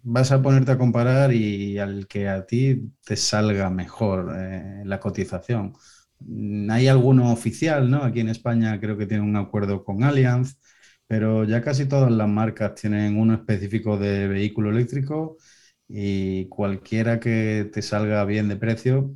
[0.03, 4.33] vas a ponerte a comparar y al que a ti te salga mejor
[4.85, 5.75] la cotización.
[6.21, 8.03] Mm, hay alguno oficial, ¿no?
[8.05, 10.57] Aquí en España creo que tiene un acuerdo con Allianz
[11.07, 15.37] pero ya casi todas las marcas tienen uno específico de vehículo eléctrico
[15.89, 19.15] y cualquiera que te salga bien de precio,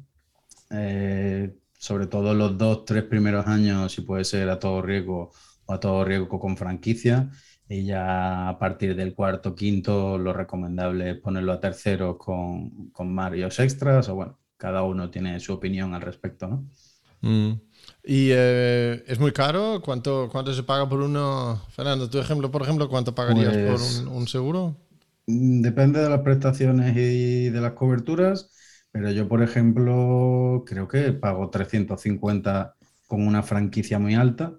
[0.71, 5.33] eh, sobre todo los dos, tres primeros años, si puede ser a todo riesgo
[5.67, 7.31] o a todo riesgo con franquicia,
[7.69, 13.13] y ya a partir del cuarto, quinto, lo recomendable es ponerlo a tercero con, con
[13.15, 16.67] Marios extras, o bueno, cada uno tiene su opinión al respecto, ¿no?
[17.23, 17.66] Mm.
[18.09, 19.83] ¿Y eh, es muy caro?
[19.85, 21.61] ¿Cuánto, ¿Cuánto se paga por uno?
[21.71, 24.77] Fernando, tu ejemplo, por ejemplo, ¿cuánto pagarías por Pues- un, un seguro?
[25.27, 28.51] Mm, Depende de las prestaciones y de las coberturas,
[28.93, 32.77] pero yo, por ejemplo, creo que pago 350
[33.07, 34.55] con una franquicia muy alta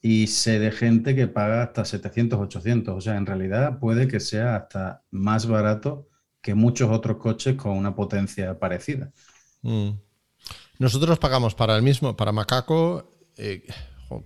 [0.00, 2.96] y sé de gente que paga hasta 700, 800.
[2.96, 6.08] O sea, en realidad puede que sea hasta más barato
[6.40, 9.12] que muchos otros coches con una potencia parecida.
[9.64, 9.98] Mm.
[10.82, 13.64] Nosotros pagamos para el mismo, para Macaco, eh,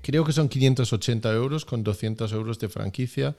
[0.01, 3.37] creo que son 580 euros con 200 euros de franquicia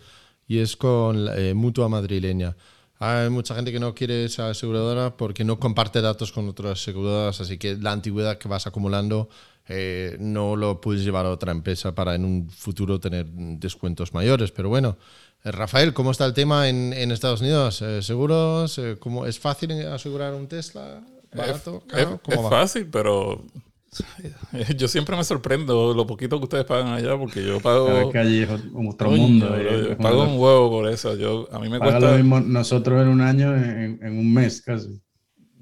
[0.47, 2.55] y es con eh, mutua madrileña.
[2.99, 7.41] Hay mucha gente que no quiere esa aseguradora porque no comparte datos con otras aseguradoras,
[7.41, 9.29] así que la antigüedad que vas acumulando
[9.67, 14.51] eh, no lo puedes llevar a otra empresa para en un futuro tener descuentos mayores.
[14.51, 14.95] Pero bueno,
[15.43, 17.83] eh, Rafael, ¿cómo está el tema en, en Estados Unidos?
[18.01, 18.79] ¿Seguros?
[18.99, 21.01] ¿cómo, ¿Es fácil asegurar un Tesla?
[21.37, 21.83] ¿Barato?
[21.93, 23.43] Es, fácil, pero
[24.77, 27.87] yo siempre me sorprendo lo poquito que ustedes pagan allá porque yo pago...
[27.87, 29.47] Cada vez que allí es otro Coño, mundo.
[29.49, 31.15] bro, y- yo pago un huevo por eso.
[31.15, 32.11] Yo, a mí me Paga cuesta...
[32.11, 35.01] lo mismo nosotros en un año en, en un mes casi.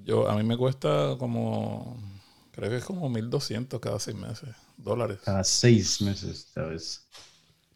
[0.03, 1.97] Yo, a mí me cuesta como...
[2.51, 4.49] Creo que es como 1.200 cada seis meses.
[4.77, 5.19] Dólares.
[5.25, 7.05] Cada seis meses, ¿sabes?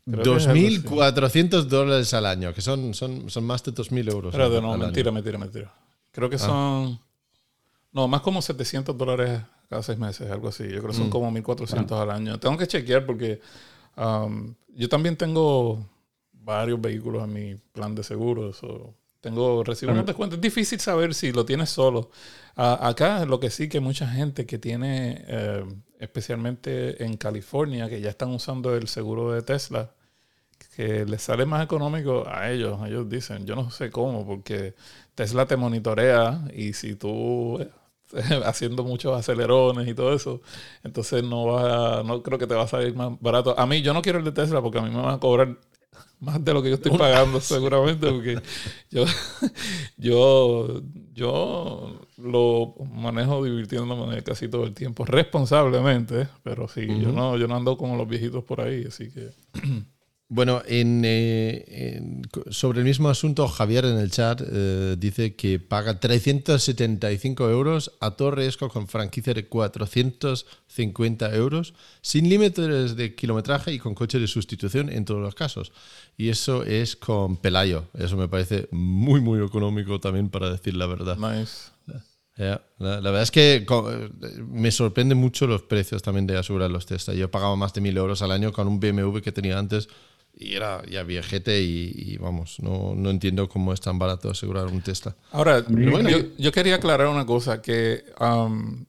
[0.10, 0.78] Creo que es algo así.
[0.84, 4.34] 2.400 dólares al año, que son, son, son más de 2.000 euros.
[4.36, 5.74] Al- no, mentira, mentira, mentira.
[6.12, 6.39] Creo que Ah.
[6.39, 7.00] son...
[7.92, 10.64] No, más como 700 dólares cada seis meses, algo así.
[10.64, 11.12] Yo creo que son Mm.
[11.12, 12.40] como 1.400 al año.
[12.40, 13.40] Tengo que chequear porque
[13.98, 15.86] um, yo también tengo
[16.32, 18.64] varios vehículos en mi plan de seguros.
[18.64, 20.38] o tengo recibo unos descuentos.
[20.38, 22.10] Es difícil saber si lo tienes solo.
[22.56, 25.66] Acá lo que sí que mucha gente que tiene, eh,
[26.00, 29.92] especialmente en California, que ya están usando el seguro de Tesla,
[30.76, 32.80] que les sale más económico a ellos.
[32.88, 34.74] Ellos dicen, yo no sé cómo, porque
[35.16, 37.60] Tesla te monitorea y si tú
[38.45, 40.41] haciendo muchos acelerones y todo eso,
[40.84, 43.57] entonces no va, no creo que te va a salir más barato.
[43.60, 45.57] A mí yo no quiero el de Tesla porque a mí me van a cobrar
[46.20, 48.41] más de lo que yo estoy pagando seguramente, porque
[48.89, 49.05] yo,
[49.97, 50.82] yo,
[51.14, 57.55] yo lo manejo divirtiéndome casi todo el tiempo, responsablemente, pero sí, yo, no, yo no
[57.55, 59.30] ando como los viejitos por ahí, así que...
[60.32, 62.22] Bueno, eh,
[62.52, 68.12] sobre el mismo asunto, Javier en el chat eh, dice que paga 375 euros a
[68.12, 74.92] Torre con franquicia de 450 euros, sin límites de kilometraje y con coche de sustitución
[74.92, 75.72] en todos los casos.
[76.16, 77.86] Y eso es con Pelayo.
[77.98, 81.18] Eso me parece muy, muy económico también, para decir la verdad.
[81.18, 81.72] Nice.
[82.38, 83.66] la, verdad es que
[84.48, 87.16] me sorprenden mucho los precios también de asegurar los Tesla.
[87.16, 89.90] Yo pagaba más de mil euros al año con un BMW que tenía antes
[90.40, 94.82] y era ya viejete y, vamos, no, no, entiendo cómo es tan barato asegurar un
[94.82, 95.14] Tesla.
[95.32, 95.66] Ahora,
[96.38, 98.86] yo, quería aclarar una cosa, que um,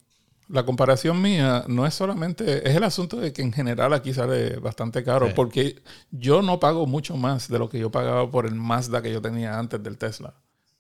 [0.48, 4.58] la comparación mía no es solamente, es el asunto de que en general aquí sale
[4.58, 5.82] bastante caro, porque
[6.12, 9.20] yo no pago mucho más de lo que yo pagaba por el Mazda que yo
[9.20, 10.34] tenía antes del Tesla.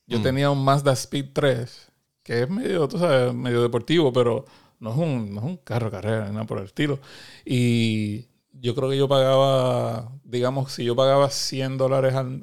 [0.06, 0.22] Yo mm.
[0.22, 1.88] tenía un Mazda Speed 3,
[2.22, 4.44] que es medio, tú sabes, medio deportivo, pero
[4.78, 7.00] no es un, no es un carro carrera, nada por el estilo.
[7.44, 8.26] Y
[8.60, 12.42] yo creo que yo pagaba, digamos, si yo pagaba 100 dólares, al,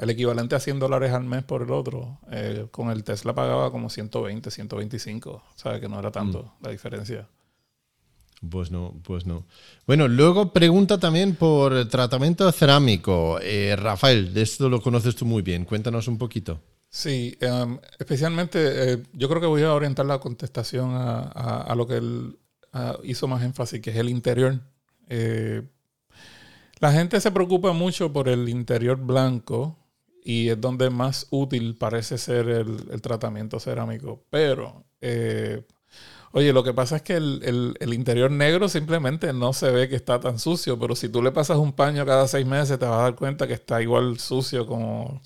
[0.00, 3.70] el equivalente a 100 dólares al mes por el otro, eh, con el Tesla pagaba
[3.70, 5.30] como 120, 125.
[5.30, 6.64] O sea, que no era tanto mm.
[6.64, 7.28] la diferencia.
[8.48, 9.44] Pues no, pues no.
[9.86, 13.38] Bueno, luego pregunta también por tratamiento cerámico.
[13.42, 15.64] Eh, Rafael, de esto lo conoces tú muy bien.
[15.64, 16.60] Cuéntanos un poquito.
[16.88, 21.22] Sí, em, especialmente eh, yo creo que voy a orientar la contestación a,
[21.62, 22.36] a lo que él
[23.02, 24.60] hizo más énfasis, que es el interior
[25.10, 25.62] eh,
[26.78, 29.76] la gente se preocupa mucho por el interior blanco
[30.24, 34.24] y es donde más útil parece ser el, tratamiento cerámico.
[34.30, 35.66] Pero, eh,
[36.32, 40.20] oye, lo que pasa es que el, interior negro simplemente no se ve que está
[40.20, 43.02] tan sucio, pero si tú le pasas un paño cada seis meses te vas a
[43.02, 45.20] dar cuenta que está igual sucio como.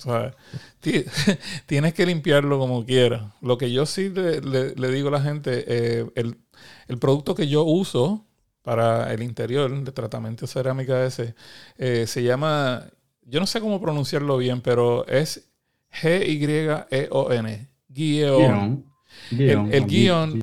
[1.67, 3.23] Tienes que limpiarlo como quieras.
[3.41, 8.25] Lo que yo sí le, digo a la gente, eh, el producto que yo uso
[8.65, 11.35] para el interior de tratamiento cerámica ese.
[11.77, 12.83] Eh, se llama,
[13.21, 15.47] yo no sé cómo pronunciarlo bien, pero es
[16.01, 17.69] G-Y-E-O-N.
[17.87, 18.85] Guión.
[19.31, 20.41] El, guion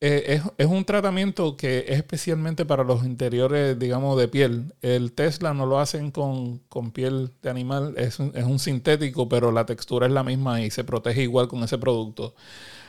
[0.00, 4.74] eh, es, un tratamiento que es especialmente para los interiores, digamos, de piel.
[4.80, 6.62] El Tesla no lo hacen con,
[6.94, 10.70] piel de animal, es un, es un, sintético, pero la textura es la misma y
[10.70, 12.34] se protege igual con ese producto.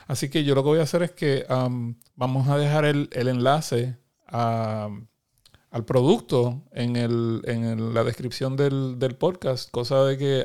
[0.06, 1.44] Así que yo lo que voy a hacer es que
[2.16, 4.00] vamos a dejar el, el enlace
[4.30, 10.44] al producto en, el, en la descripción del, del, podcast, cosa de que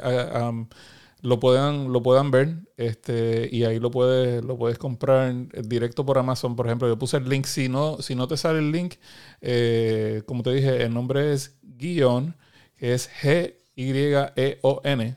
[1.22, 5.34] lo, puedan, lo puedan ver este, y ahí lo puedes, lo puedes comprar
[5.68, 6.56] directo por Amazon.
[6.56, 8.96] Por ejemplo, yo puse el link, si no, si no te sale el link,
[9.42, 12.36] eh, como te dije, el nombre es guion,
[12.78, 15.16] que es G-Y-E-O-N,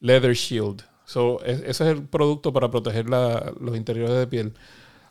[0.00, 0.82] Leather Shield.
[1.04, 4.54] So, ese es el producto para proteger los interiores de piel.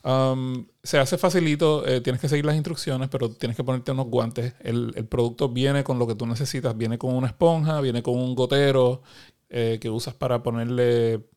[0.03, 4.07] Um, se hace facilito, eh, tienes que seguir las instrucciones, pero tienes que ponerte unos
[4.07, 4.53] guantes.
[4.61, 8.35] El, producto viene con lo que tú necesitas, viene con una esponja, viene con un
[8.35, 9.01] gotero
[9.49, 11.27] eh, que usas para ponerle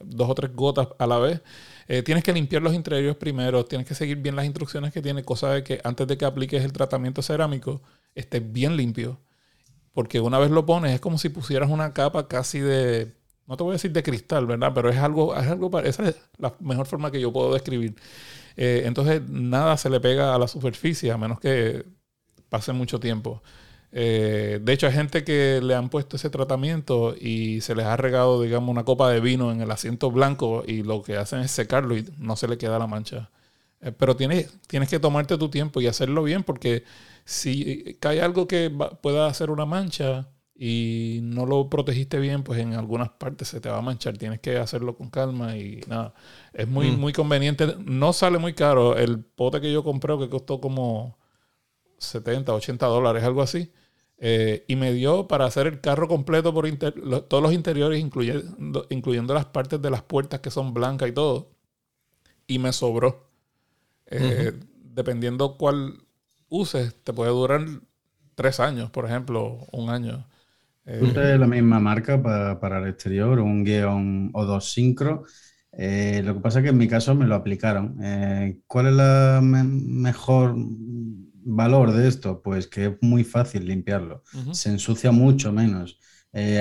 [0.00, 1.42] dos o tres gotas a la vez.
[1.88, 5.24] Eh, tienes que limpiar los interiores primero, tienes que seguir bien las instrucciones que tiene,
[5.24, 7.82] cosa de que antes de que apliques el tratamiento cerámico
[8.14, 9.20] esté bien limpio.
[9.92, 13.14] Porque una vez lo pones es como si pusieras una capa casi de
[13.52, 14.72] no te voy a decir de cristal, ¿verdad?
[14.74, 17.94] Pero es algo, es algo, esa es la mejor forma que yo puedo describir.
[18.56, 21.84] Eh, entonces, nada se le pega a la superficie a menos que
[22.48, 23.42] pase mucho tiempo.
[23.92, 27.94] Eh, de hecho, hay gente que le han puesto ese tratamiento y se les ha
[27.98, 31.50] regado, digamos, una copa de vino en el asiento blanco y lo que hacen es
[31.50, 33.30] secarlo y no se le queda la mancha.
[33.82, 36.84] Eh, pero tienes, tienes que tomarte tu tiempo y hacerlo bien porque
[37.26, 38.70] si cae algo que
[39.02, 40.28] pueda hacer una mancha,
[40.64, 44.16] y no lo protegiste bien, pues en algunas partes se te va a manchar.
[44.16, 46.14] Tienes que hacerlo con calma y nada.
[46.52, 47.00] Es muy, mm.
[47.00, 47.74] muy conveniente.
[47.84, 48.96] No sale muy caro.
[48.96, 51.18] El pote que yo compré, que costó como
[51.98, 53.72] 70, 80 dólares, algo así.
[54.18, 56.70] Eh, y me dio para hacer el carro completo por
[57.26, 61.50] todos los interiores, incluyendo, incluyendo las partes de las puertas que son blancas y todo.
[62.46, 63.28] Y me sobró.
[64.06, 66.04] Eh, dependiendo cuál
[66.48, 67.66] uses, te puede durar
[68.36, 70.24] tres años, por ejemplo, un año.
[70.84, 75.24] Eh, la misma marca para, el exterior, un guion o dos sincro.
[75.72, 77.96] Eh, lo que pasa es que en mi caso me lo aplicaron.
[78.02, 82.42] Eh, ¿Cuál es la mejor valor de esto?
[82.42, 84.22] Pues que es muy fácil limpiarlo.
[84.52, 85.98] Se ensucia mucho menos.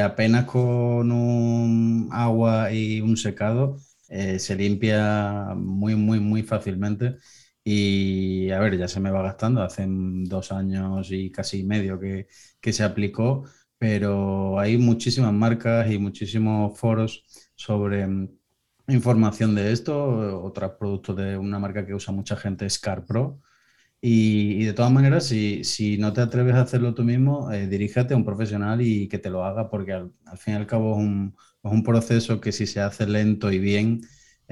[0.03, 3.77] apenas con un agua y un secado
[4.09, 7.17] se limpia muy, muy, muy fácilmente.
[7.63, 9.61] Y a ver, ya se me va gastando.
[9.63, 12.27] Hace dos años y casi medio que,
[12.59, 13.45] que se aplicó
[13.81, 17.25] pero hay muchísimas marcas y muchísimos foros
[17.55, 18.29] sobre mm,
[18.89, 20.43] información de esto.
[20.45, 23.41] Otro producto de una marca que usa mucha gente es CarPro.
[24.01, 27.67] Y, y de todas maneras, si, si, no te atreves a hacerlo tú mismo, eh,
[27.67, 30.67] dirígete a un profesional y que te lo haga, porque al, al fin y al
[30.67, 34.01] cabo es un, es un proceso que si se hace lento y bien,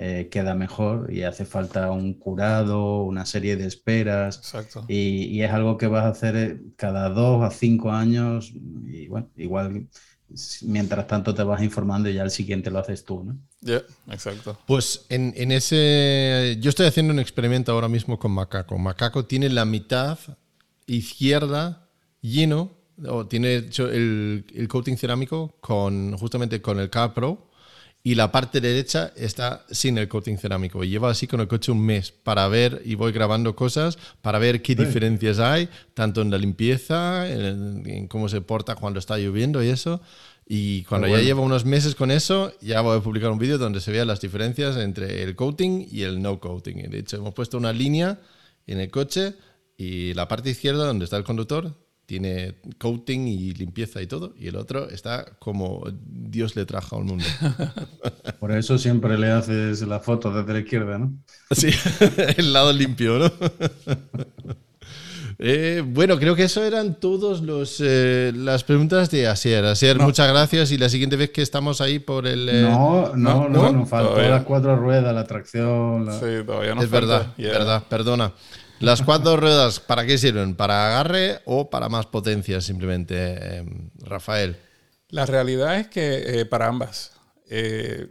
[0.02, 4.38] eh, queda mejor y hace falta un curado, una serie de esperas.
[4.38, 4.86] Exacto.
[4.88, 8.54] Y, y, es algo que vas a hacer eh, cada dos a cinco años.
[8.88, 9.90] Y bueno, igual
[10.62, 13.38] mientras tanto te vas informando y ya el siguiente lo haces tú, ¿no?
[13.60, 14.58] Yeah, exacto.
[14.66, 16.56] Pues en, en, ese.
[16.62, 18.78] Yo estoy haciendo un experimento ahora mismo con Macaco.
[18.78, 20.18] Macaco tiene la mitad
[20.88, 21.90] izquierda
[22.22, 22.72] lleno,
[23.06, 27.49] o tiene hecho el, el coating cerámico con justamente con el CarPro
[28.02, 30.84] y la parte derecha está sin el coating cerámico.
[30.84, 34.40] Y lleva así con el coche un mes para ver y voy grabando cosas para
[34.40, 34.86] ver qué sí.
[34.86, 39.68] diferencias hay, tanto en la limpieza, en, en, cómo se porta cuando está lloviendo y
[39.68, 40.02] eso.
[40.48, 41.22] Y cuando bueno.
[41.22, 44.08] ya llevo unos meses con eso, ya voy a publicar un vídeo donde se vean
[44.08, 46.90] las diferencias entre el coating y el no coating.
[46.90, 48.20] De hecho, hemos puesto una línea
[48.66, 49.36] en el coche
[49.78, 51.76] y la parte izquierda, donde está el conductor,
[52.10, 57.04] tiene coating y limpieza y todo, y el otro está como Dios le trajo al
[57.04, 57.24] mundo.
[58.40, 61.14] Por eso siempre le haces la foto desde la izquierda, ¿no?
[61.52, 61.70] Sí,
[62.38, 63.32] el lado limpio, ¿no?
[65.42, 67.42] Eh, bueno, creo que eso eran todas
[67.80, 69.64] eh, las preguntas de Asier.
[69.64, 70.04] Asier, no.
[70.04, 70.70] muchas gracias.
[70.74, 72.50] Y la siguiente vez que estamos ahí por el.
[72.50, 72.64] Eh...
[72.64, 76.08] No, no, no, no, nos faltó las cuatro ruedas, la tracción.
[76.08, 76.20] La...
[76.20, 77.08] Sí, todavía no Es falta.
[77.08, 77.52] verdad, yeah.
[77.54, 78.34] verdad, perdona.
[78.80, 80.56] ¿Las cuatro ruedas para qué sirven?
[80.56, 83.66] ¿Para agarre o para más potencia simplemente, eh,
[84.00, 84.58] Rafael?
[85.10, 87.12] La realidad es que eh, para ambas.
[87.50, 88.08] Eh,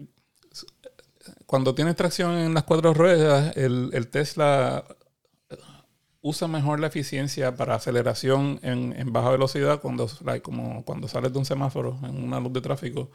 [1.46, 4.84] cuando tienes tracción en las cuatro ruedas, el, el, Tesla
[6.20, 11.32] usa mejor la eficiencia para aceleración en, en baja velocidad cuando, like, como cuando sales
[11.32, 13.10] de un semáforo en una luz de tráfico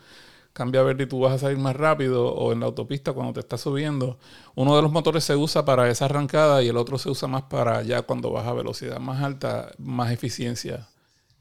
[0.53, 3.39] cambia verde y tú vas a salir más rápido o en la autopista cuando te
[3.41, 4.17] estás subiendo.
[4.55, 7.43] Uno de los motores se usa para esa arrancada y el otro se usa más
[7.43, 10.87] para ya cuando vas a velocidad más alta, más eficiencia.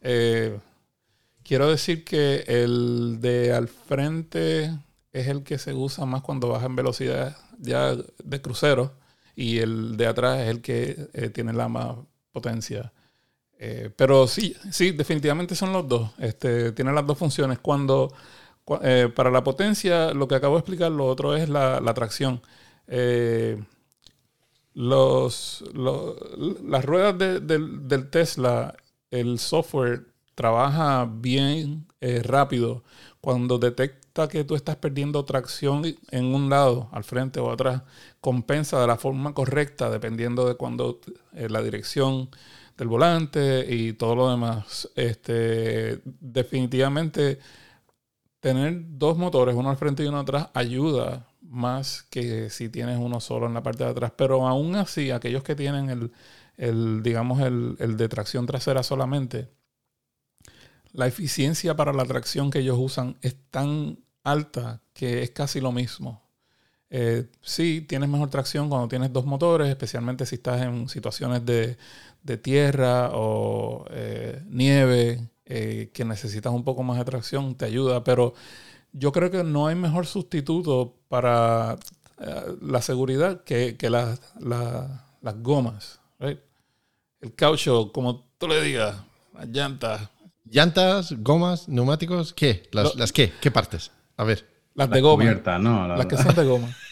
[0.00, 0.58] Eh,
[1.44, 4.72] quiero decir que el de al frente
[5.12, 8.92] es el que se usa más cuando vas en velocidad ya de crucero
[9.36, 11.96] y el de atrás es el que eh, tiene la más
[12.32, 12.92] potencia.
[13.58, 16.10] Eh, pero sí, sí, definitivamente son los dos.
[16.18, 17.60] Este, tienen las dos funciones.
[17.60, 18.12] Cuando
[18.82, 22.42] eh, para la potencia, lo que acabo de explicar, lo otro es la, tracción.
[22.86, 23.62] Eh,
[24.74, 28.74] los, las ruedas de, del Tesla,
[29.10, 32.82] el software trabaja bien eh, rápido
[33.20, 37.82] cuando detecta que tú estás perdiendo tracción en un lado, al frente o atrás,
[38.20, 41.00] compensa de la forma correcta dependiendo de cuando
[41.34, 42.28] eh, la dirección
[42.76, 44.88] del volante y todo lo demás.
[44.96, 47.38] Este, definitivamente
[48.42, 53.20] tener dos motores, uno al frente y uno atrás, ayuda más que si tienes uno
[53.20, 54.12] solo en la parte de atrás.
[54.16, 56.12] Pero aún así, aquellos que tienen el,
[56.56, 59.48] el digamos, el, el, de tracción trasera solamente,
[60.92, 65.70] la eficiencia para la tracción que ellos usan es tan alta que es casi lo
[65.70, 66.20] mismo.
[66.90, 71.78] Eh, sí, tienes mejor tracción cuando tienes dos motores, especialmente si estás en situaciones de,
[72.24, 78.02] de tierra o eh, nieve, eh, que necesitas un poco más de tracción, te ayuda,
[78.04, 78.32] pero
[78.92, 81.76] yo creo que no hay mejor sustituto para
[82.18, 86.00] eh, la seguridad que, que la, la, las gomas.
[86.18, 86.38] Right?
[87.20, 88.96] El caucho, como tú le digas,
[89.34, 90.08] las llantas.
[90.50, 92.32] ¿Llantas, gomas, neumáticos?
[92.32, 92.62] ¿Qué?
[92.72, 93.30] ¿Las, Lo, ¿las qué?
[93.38, 93.90] ¿Qué partes?
[94.16, 94.48] A ver.
[94.72, 95.22] Las de goma.
[95.22, 96.74] Cubierta, no, la, las que son de goma.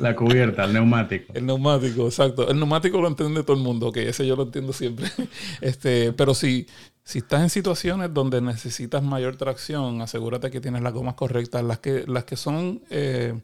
[0.00, 1.30] La cubierta, el neumático.
[1.34, 2.50] El neumático, exacto.
[2.50, 5.06] El neumático lo entiende todo el mundo, ok, ese yo lo entiendo siempre.
[5.60, 6.66] Este, pero si,
[7.04, 11.78] si estás en situaciones donde necesitas mayor tracción, asegúrate que tienes las gomas correctas, las
[11.78, 13.40] que, las que son eh,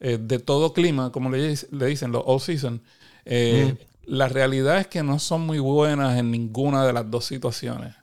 [0.00, 2.82] eh, de todo clima, como le, le, dicen, los all season.
[3.24, 4.12] Eh, mm.
[4.14, 7.94] La realidad es que no son muy buenas en ninguna de las dos situaciones.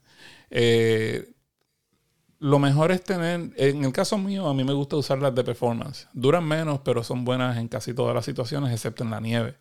[2.39, 5.43] Lo mejor es tener, en el caso mío, a mí me gusta usar las de
[5.43, 6.07] performance.
[6.13, 9.55] Duran menos, pero son buenas en casi todas las situaciones, excepto en la nieve.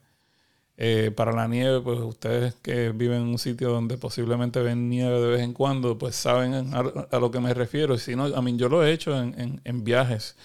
[0.77, 5.21] Eh, para la nieve, pues ustedes que viven en un sitio donde posiblemente ven nieve
[5.21, 7.97] de vez en cuando, pues saben a, a lo que me refiero.
[7.97, 10.37] Si no, a mí yo lo he hecho en, en, en viajes.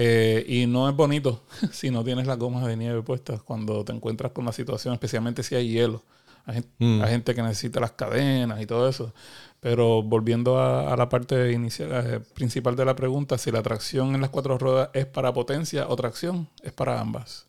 [0.00, 1.42] Eh, y no es bonito
[1.72, 5.42] si no tienes las gomas de nieve puestas cuando te encuentras con la situación, especialmente
[5.42, 6.02] si hay hielo.
[6.46, 7.02] Hay gente, mm.
[7.02, 9.12] hay gente que necesita las cadenas y todo eso.
[9.60, 14.14] Pero volviendo a, a la parte inicial, eh, principal de la pregunta, si la tracción
[14.14, 17.47] en las cuatro ruedas es para potencia o tracción, es para ambas.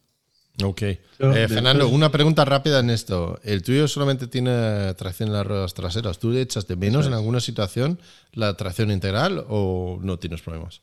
[0.64, 0.82] Ok.
[1.18, 3.39] Fernando, una pregunta rápida en esto.
[3.43, 6.20] ¿El tuyo solamente tiene tracción en las ruedas traseras?
[6.20, 7.99] ¿Tú le echas de menos en alguna situación
[8.34, 10.82] la tracción integral o no tienes problemas?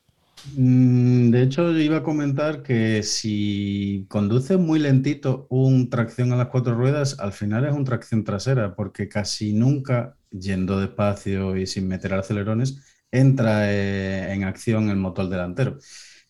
[0.55, 6.49] Mm, de hecho, iba a comentar que si conduce muy lentito un tracción a las
[6.49, 11.89] cuatro ruedas, al final es un tracción trasera, porque casi nunca, yendo despacio y sin
[11.89, 12.79] meter acelerones,
[13.11, 15.79] entra eh, en acción el motor delantero.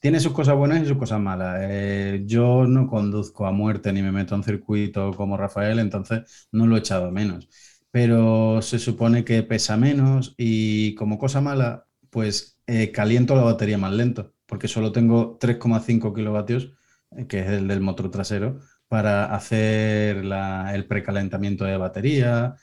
[0.07, 1.59] Tiene sus cosas buenas y sus cosas malas.
[1.63, 6.69] Eh, yo no conduzco a muerte ni me meto en circuito como Rafael, entonces no
[6.69, 7.49] lo he echado menos.
[7.91, 13.79] Pero se supone que pesa menos y como cosa mala, pues eh, caliento la batería
[13.79, 16.73] más lento, porque solo tengo 3,5 kilovatios,
[17.17, 20.19] eh, que es el del motor trasero, para hacer
[20.73, 22.55] el precalentamiento de batería.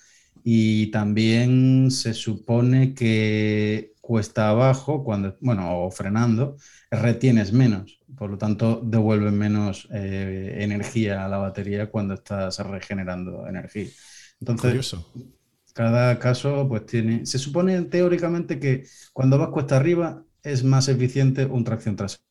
[0.46, 6.58] Y también se supone que cuesta abajo, cuando, bueno, o frenando,
[6.96, 8.00] retienes menos.
[8.18, 13.90] Por lo tanto, devuelve menos eh, energía a la batería cuando estás regenerando energía.
[14.40, 14.96] Entonces,
[15.74, 17.26] cada caso, pues tiene.
[17.26, 22.24] Se supone teóricamente que cuando vas cuesta arriba es más eficiente un tracción trasera.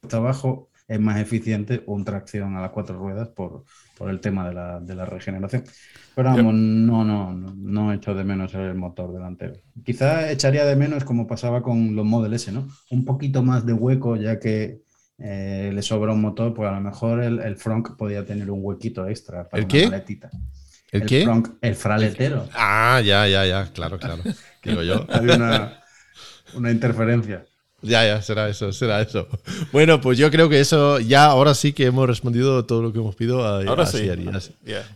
[0.00, 3.64] Cuesta abajo es más eficiente un tracción a las cuatro ruedas por,
[4.08, 4.48] el tema
[4.80, 5.64] de la, regeneración.
[6.14, 9.54] Pero vamos, no, no, no, no echo de menos el motor delantero.
[9.84, 12.68] Quizá echaría de menos como pasaba con los Model S, ¿no?
[12.90, 14.82] Un poquito más de hueco, ya que
[15.18, 18.60] eh, le sobra un motor, pues a lo mejor el, el front podía tener un
[18.62, 19.84] huequito extra para ¿El qué?
[20.92, 21.26] ¿El, qué?
[21.60, 22.48] el fraletero.
[22.52, 24.22] Ah, ya, ya, ya, claro, claro.
[24.62, 25.06] Digo yo.
[25.08, 25.80] Hay una,
[26.54, 27.44] una interferencia.
[27.84, 29.28] Ya, ya, será eso, será eso.
[29.72, 32.98] Bueno, pues yo creo que eso ya, ahora sí que hemos respondido todo lo que
[32.98, 33.44] hemos pedido.
[33.44, 34.10] A, ahora sí.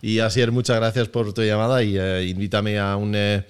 [0.03, 3.15] Y Asier, muchas gracias por tu llamada y eh, invítame a un...
[3.15, 3.45] Eh,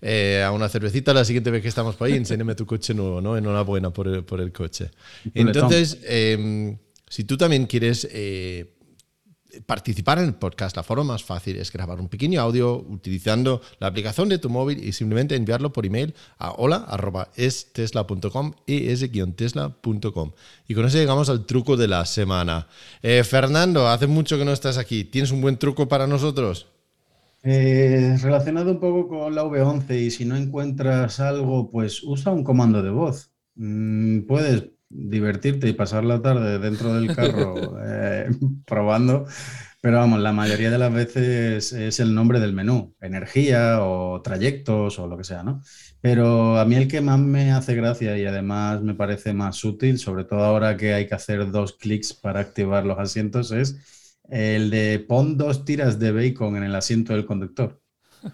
[0.00, 3.20] eh, a una cervecita la siguiente vez que estamos por ahí, enséñame tu coche nuevo,
[3.20, 3.36] ¿no?
[3.36, 4.92] Enhorabuena por el, por el coche.
[5.34, 6.78] Entonces, em,
[7.08, 8.08] si tú también quieres
[9.66, 13.86] participar en el podcast, la forma más fácil es grabar un pequeño audio utilizando la
[13.86, 20.32] aplicación de tu móvil y simplemente enviarlo por email a hola.estesla.com, es-tesla.com.
[20.66, 22.68] Y con eso llegamos al truco de la semana.
[23.02, 25.04] Eh, Fernando, hace mucho que no estás aquí.
[25.04, 26.66] ¿Tienes un buen truco para nosotros?
[27.42, 32.44] Eh, relacionado un poco con la V11 y si no encuentras algo, pues usa un
[32.44, 33.30] comando de voz.
[33.54, 38.30] Mm, puedes divertirte y pasar la tarde dentro del carro eh,
[38.66, 39.26] probando,
[39.80, 44.98] pero vamos, la mayoría de las veces es el nombre del menú, energía o trayectos
[44.98, 45.62] o lo que sea, ¿no?
[46.00, 49.98] Pero a mí el que más me hace gracia y además me parece más útil,
[49.98, 54.70] sobre todo ahora que hay que hacer dos clics para activar los asientos, es el
[54.70, 57.80] de pon dos tiras de bacon en el asiento del conductor.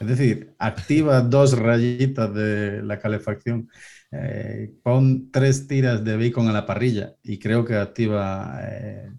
[0.00, 3.68] Es decir, activa dos rayitas de la calefacción
[4.14, 9.12] eh, pon tres tiras de bacon a la parrilla y creo que activa eh,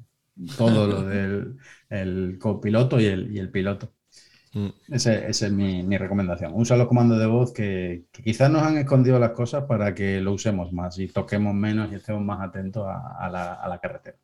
[0.57, 1.57] todo lo del
[1.89, 3.93] el copiloto y el, y el piloto.
[4.53, 4.69] Mm.
[4.89, 6.53] Esa es mi, recomendación.
[6.55, 10.33] Usa los comandos de voz que, quizás nos han escondido las cosas para que lo
[10.33, 14.17] usemos más y toquemos menos y estemos más atentos a la carretera.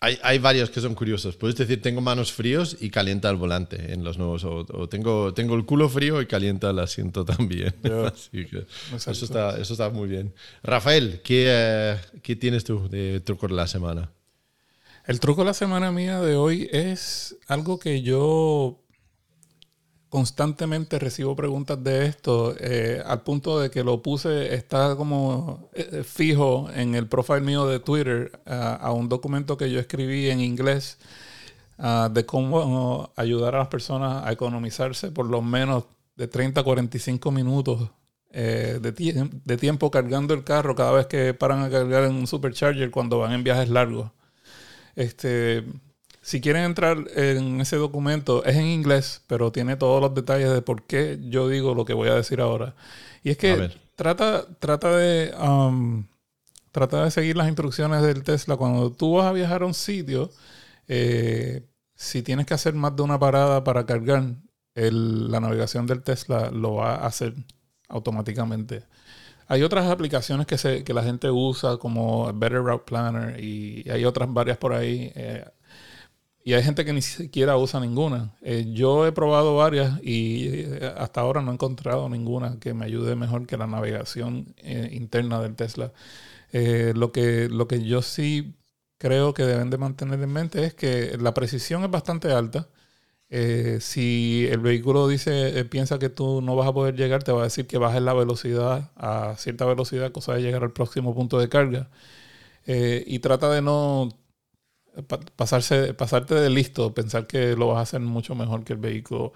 [0.00, 1.36] Hay, varios que son curiosos.
[1.36, 4.44] Puedes decir, tengo manos fríos y calienta el volante en los nuevos.
[4.44, 7.74] O, tengo, tengo el culo frío y calienta el asiento también.
[7.82, 10.34] eso, está, eso está muy bien.
[10.62, 14.10] Rafael, ¿qué, eh, ¿qué tienes tú de truco de la semana?
[15.06, 18.83] El truco de la semana mía de hoy es algo que yo
[20.14, 26.04] constantemente recibo preguntas de esto, eh, al punto de que lo puse, está como eh,
[26.04, 30.98] fijo en el profile mío de Twitter a un documento que yo escribí en inglés
[32.12, 35.82] de cómo ayudar a las personas a economizarse por lo menos
[36.14, 37.90] de 30 a 45 minutos
[38.30, 38.92] eh, de,
[39.44, 43.18] de tiempo cargando el carro cada vez que paran a cargar en un supercharger cuando
[43.18, 44.12] van en viajes largos.
[44.94, 45.64] Este,
[46.24, 50.62] si quieren entrar en ese documento, es en inglés, pero tiene todos los detalles de
[50.62, 52.74] por qué yo digo lo que voy a decir ahora.
[53.22, 56.06] Y es que trata, trata de um,
[56.72, 58.56] trata de seguir las instrucciones del Tesla.
[58.56, 60.30] Cuando tú vas a viajar a un sitio,
[60.88, 64.24] eh, si tienes que hacer más de una parada para cargar,
[64.74, 67.34] la navegación del Tesla lo va a hacer
[67.90, 68.84] automáticamente.
[69.46, 74.06] Hay otras aplicaciones que, se, que la gente usa como Better Route Planner y hay
[74.06, 75.12] otras varias por ahí.
[75.14, 75.44] Eh,
[76.44, 78.36] y hay gente que ni siquiera usa ninguna.
[78.42, 82.84] Eh, yo he probado varias y eh, hasta ahora no he encontrado ninguna que me
[82.84, 85.92] ayude mejor que la navegación eh, interna del Tesla.
[86.52, 88.54] lo, que, lo que yo sí
[88.98, 92.68] creo que deben de mantener en mente es que la precisión es bastante alta.
[93.80, 97.44] si el vehículo dice, piensa que tú no vas a poder llegar, te va a
[97.44, 101.48] decir que bajes la velocidad a cierta velocidad, cosa de llegar al próximo punto de
[101.48, 101.90] carga.
[102.66, 104.08] y trata de no
[105.36, 109.32] pasarse, pasarte de listo, pensar que lo vas a hacer mucho mejor que el vehículo.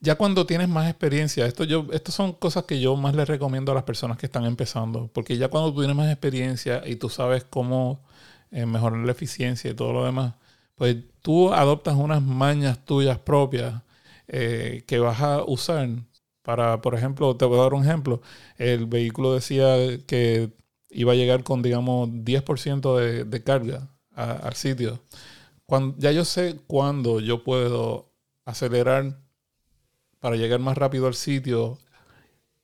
[0.00, 3.72] Ya cuando tienes más experiencia, esto yo, estas son cosas que yo más les recomiendo
[3.72, 7.08] a las personas que están empezando, porque ya cuando tú tienes más experiencia y tú
[7.08, 8.02] sabes cómo
[8.50, 10.34] eh, mejorar la eficiencia y todo lo demás,
[10.76, 13.82] pues tú adoptas unas mañas tuyas propias
[14.28, 15.88] eh, que vas a usar
[16.42, 18.22] para, por ejemplo, te voy a dar un ejemplo,
[18.58, 20.52] el vehículo decía que
[20.90, 25.02] iba a llegar con, digamos, 10% de, de carga al sitio.
[25.66, 28.12] Cuando, ya yo sé cuándo yo puedo
[28.44, 29.18] acelerar
[30.20, 31.78] para llegar más rápido al sitio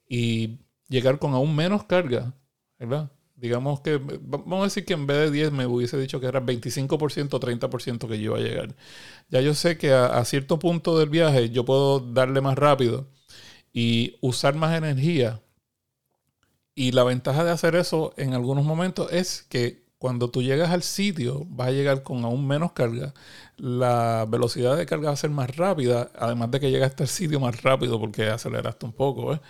[0.08, 2.34] y llegar con aún menos carga,
[2.78, 3.10] ¿verdad?
[3.36, 6.40] Digamos que, vamos a decir que en vez de 10 me hubiese dicho que era
[6.44, 8.74] 25% o 30% que yo iba a llegar.
[9.28, 13.08] Ya yo sé que a, cierto punto del viaje yo puedo darle más rápido
[13.72, 15.40] y usar más energía.
[16.74, 20.82] Y la ventaja de hacer eso en algunos momentos es que cuando tú llegas al
[20.82, 23.14] sitio vas a llegar con aún menos carga.
[23.56, 27.40] La velocidad de carga va a ser más rápida, además de que llegaste al sitio
[27.40, 29.34] más rápido porque aceleraste un poco.
[29.34, 29.40] ¿eh?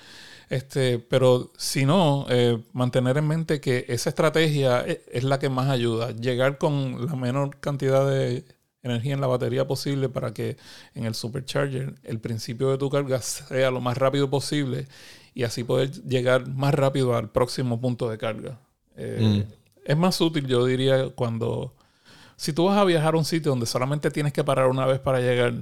[0.49, 5.51] Este, pero si no, eh, mantener en mente que esa estrategia es, es, la que
[5.51, 6.13] más ayuda.
[6.13, 8.45] Llegar con la menor cantidad de
[8.83, 10.57] energía en la batería posible para que
[10.95, 14.87] en el supercharger el principio de tu carga sea lo más rápido posible
[15.35, 18.59] y así poder llegar más rápido al próximo punto de carga.
[18.97, 19.58] Eh, mm.
[19.89, 21.75] Es más útil, yo diría, cuando...
[22.37, 25.01] Si tú vas a viajar a un sitio donde solamente tienes que parar una vez
[25.01, 25.55] para llegar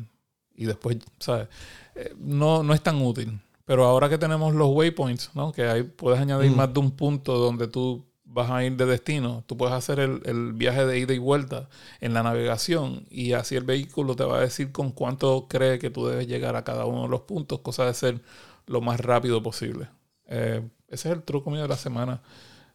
[0.56, 1.46] y después, ¿sabes?
[1.94, 3.40] Eh, no, no es tan útil.
[3.64, 5.52] Pero ahora que tenemos los waypoints, ¿no?
[5.52, 6.56] Que ahí puedes añadir mm.
[6.56, 9.44] más de un punto donde tú vas a ir de destino.
[9.46, 11.68] Tú puedes hacer el, el, viaje de ida y vuelta
[12.00, 15.90] en la navegación y así el vehículo te va a decir con cuánto cree que
[15.90, 18.20] tú debes llegar a cada uno de los puntos, cosa de ser
[18.66, 19.88] lo más rápido posible.
[20.26, 22.20] Eh, ese es el truco mío de la semana.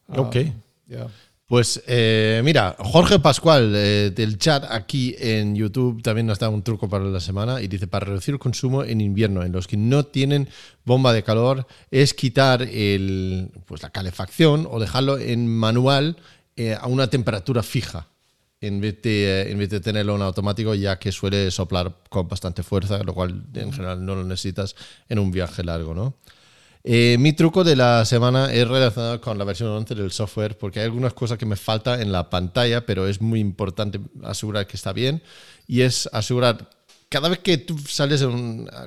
[0.07, 0.37] Ok.
[0.97, 1.07] Ah,
[1.51, 6.63] pues eh, mira, Jorge Pascual eh, del chat aquí en YouTube también nos da un
[6.63, 9.75] truco para la semana y dice, para reducir el consumo en invierno, en los que
[9.75, 10.47] no tienen
[10.85, 16.15] bomba de calor, es quitar el, pues la calefacción o dejarlo en manual
[16.55, 18.07] eh, a una temperatura fija.
[18.61, 22.63] En vez, de, en vez de tenerlo en automático, ya que suele soplar con bastante
[22.63, 24.73] fuerza, lo cual en general no lo necesitas
[25.09, 26.15] en un viaje largo, ¿no?
[26.83, 30.79] Eh, mi truco de la semana es relacionado con la versión 11 del software porque
[30.79, 34.77] hay algunas cosas que me falta en la pantalla, pero es muy importante asegurar que
[34.77, 35.21] está bien
[35.67, 36.69] y es asegurar
[37.09, 38.25] cada vez que tú sales,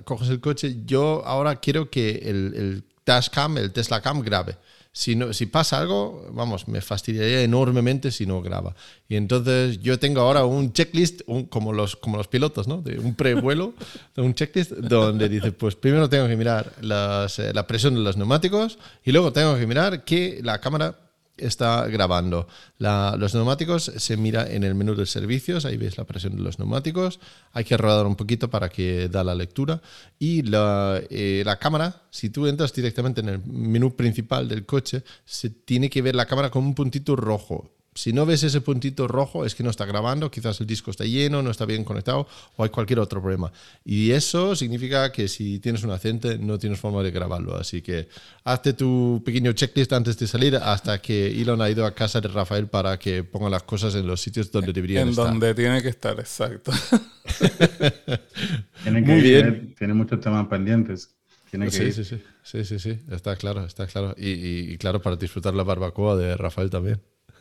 [0.05, 4.57] coges el coche, yo ahora quiero que el, el dashcam, el Tesla Cam grabe.
[4.97, 8.77] Si, no, si pasa algo, vamos, me fastidiaría enormemente si no graba.
[9.09, 12.81] Y entonces yo tengo ahora un checklist, como, los, como los pilotos, ¿no?
[12.81, 13.75] De un prevuelo,
[14.17, 18.17] un checklist donde dice, pues primero tengo que mirar las, eh, la presión de los
[18.17, 20.97] neumáticos y luego tengo que mirar que la cámara
[21.37, 22.47] está grabando.
[22.79, 26.59] los neumáticos se mira en el menú de servicios, ahí ves la presión de los
[26.59, 27.21] neumáticos.
[27.53, 29.81] Hay que rodar un poquito para que da la lectura.
[30.19, 35.03] Y la, eh, la, cámara, si tú entras directamente en el menú principal del coche,
[35.25, 37.71] se tiene que ver la cámara con un puntito rojo.
[37.95, 41.05] Si no ves ese puntito rojo es que no está grabando, quizás el disco está
[41.05, 42.27] lleno, no está bien conectado
[42.57, 43.53] o hay cualquier otro problema.
[43.85, 47.57] Y eso significa que si tienes un accidente no tienes forma de grabarlo.
[47.57, 48.09] Así que
[48.43, 52.27] hazte tu pequeño checklist antes de salir hasta que Elon ha ido a casa de
[52.27, 55.27] Rafael para que ponga las cosas en los sitios donde deberían estar.
[55.27, 56.73] En donde tiene que estar, exacto.
[58.83, 59.73] tiene Muy bien.
[59.79, 61.15] Tiene muchos temas pendientes.
[61.49, 64.17] Tiene sí, sí, sí, sí, sí, sí, está claro, está claro.
[64.19, 67.01] y claro, para disfrutar la barbacoa de Rafael también.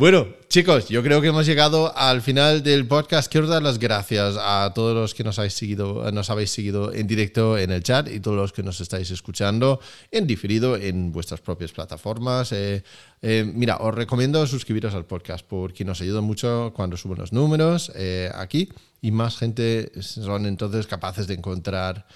[0.00, 3.30] Bueno, chicos, yo creo que hemos llegado al final del podcast.
[3.30, 7.06] Quiero dar las gracias a todos los que nos habéis seguido, nos habéis seguido en
[7.06, 9.78] directo en el chat y todos los que nos estáis escuchando
[10.10, 12.50] en diferido en vuestras propias plataformas.
[12.52, 12.82] Eh,
[13.20, 17.92] eh, mira, os recomiendo suscribiros al podcast porque nos ayuda mucho cuando suben los números
[17.94, 18.70] eh, aquí
[19.02, 22.06] y más gente son entonces capaces de encontrar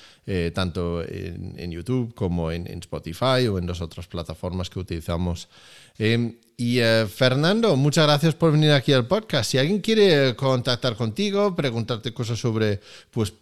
[0.55, 5.49] tanto en, YouTube como en, en, Spotify o en las otras plataformas que utilizamos.
[6.57, 9.51] Y eh, Fernando, muchas gracias por venir aquí al podcast.
[9.51, 12.81] Si alguien quiere contactar contigo, preguntarte cosas sobre
[13.11, 13.35] pues,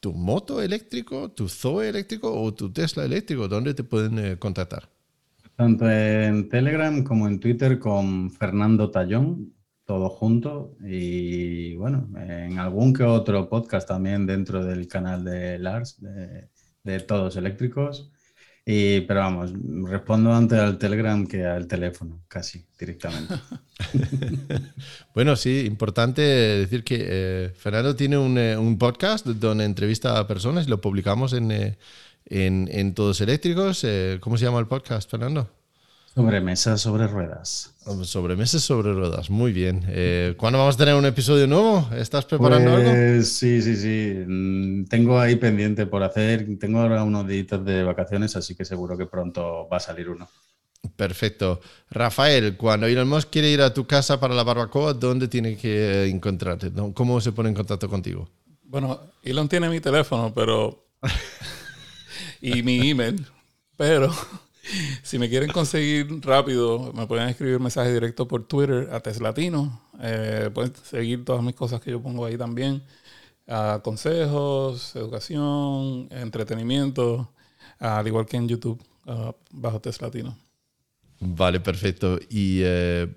[0.00, 4.88] tu moto eléctrico, tu Zoe eléctrico o tu Tesla eléctrico, ¿dónde te pueden eh, contactar?
[5.54, 9.54] Tanto en Telegram como en Twitter con Fernando Tallón,
[9.84, 10.76] todo junto.
[10.84, 16.48] Y bueno, en algún que otro podcast también dentro del canal de Lars, de,
[16.82, 18.10] de Todos Eléctricos.
[18.68, 19.52] Y, pero vamos,
[19.88, 23.36] respondo antes al Telegram que al teléfono, casi directamente.
[25.14, 30.26] bueno, sí, importante decir que eh, Fernando tiene un, eh, un, podcast donde entrevista a
[30.26, 31.78] personas y lo publicamos en, eh,
[32.24, 33.86] en, en Todos Eléctricos.
[34.18, 35.48] ¿Cómo se llama el podcast, Fernando?
[36.16, 37.74] Sobremesa sobre ruedas.
[38.04, 39.84] Sobremesas sobre ruedas, muy bien.
[39.86, 41.90] Eh, ¿Cuándo vamos a tener un episodio nuevo?
[41.94, 42.90] ¿Estás preparando algo?
[42.90, 44.24] Pues sí, sí, sí.
[44.26, 46.48] Mm, Tengo ahí pendiente por hacer.
[46.58, 50.26] Tengo ahora unos días de vacaciones, así que seguro que pronto va a salir uno.
[50.96, 51.60] Perfecto.
[51.90, 56.06] Rafael, cuando Elon Musk quiere ir a tu casa para la barbacoa, ¿dónde tiene que
[56.06, 56.72] encontrarte?
[56.94, 58.26] ¿Cómo se pone en contacto contigo?
[58.64, 60.86] Bueno, Elon tiene mi teléfono, pero.
[62.40, 63.26] y mi email.
[63.76, 64.10] Pero
[65.02, 69.80] si me quieren conseguir rápido, me pueden escribir mensaje directo por Twitter a Teslatino.
[70.00, 72.82] Eh, pueden seguir todas mis cosas que yo pongo ahí también.
[73.48, 77.32] a consejos, educación, entretenimiento,
[77.78, 80.36] al igual que en YouTube, ah, bajo Teslatino.
[81.20, 82.18] Vale, perfecto.
[82.28, 83.08] Y eh,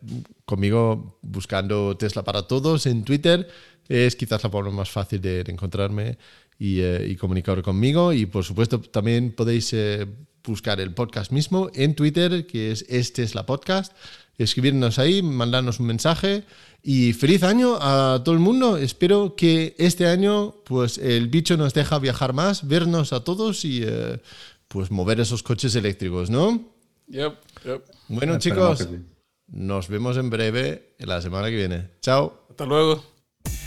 [0.45, 3.47] conmigo buscando Tesla para todos en Twitter
[3.89, 6.17] es quizás la forma más fácil de encontrarme
[6.59, 8.13] y, eh, comunicar conmigo.
[8.13, 10.05] Y por supuesto también podéis eh,
[10.49, 13.93] buscar el podcast mismo en Twitter, que es Este es la podcast.
[14.37, 16.43] Escribirnos ahí, mandarnos un mensaje
[16.81, 18.77] y feliz año a todo el mundo.
[18.77, 23.83] Espero que este año pues el bicho nos deja viajar más, vernos a todos y
[23.85, 24.21] eh,
[24.67, 26.73] pues mover esos coches eléctricos, ¿no?
[27.07, 27.33] Yep,
[27.65, 27.85] yep.
[28.07, 28.99] Bueno, chicos, sí.
[29.47, 31.89] nos vemos en breve en la semana que viene.
[32.01, 32.45] Chao.
[32.49, 33.03] Hasta luego.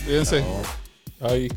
[0.04, 0.44] Cuídense.
[1.20, 1.48] Bye.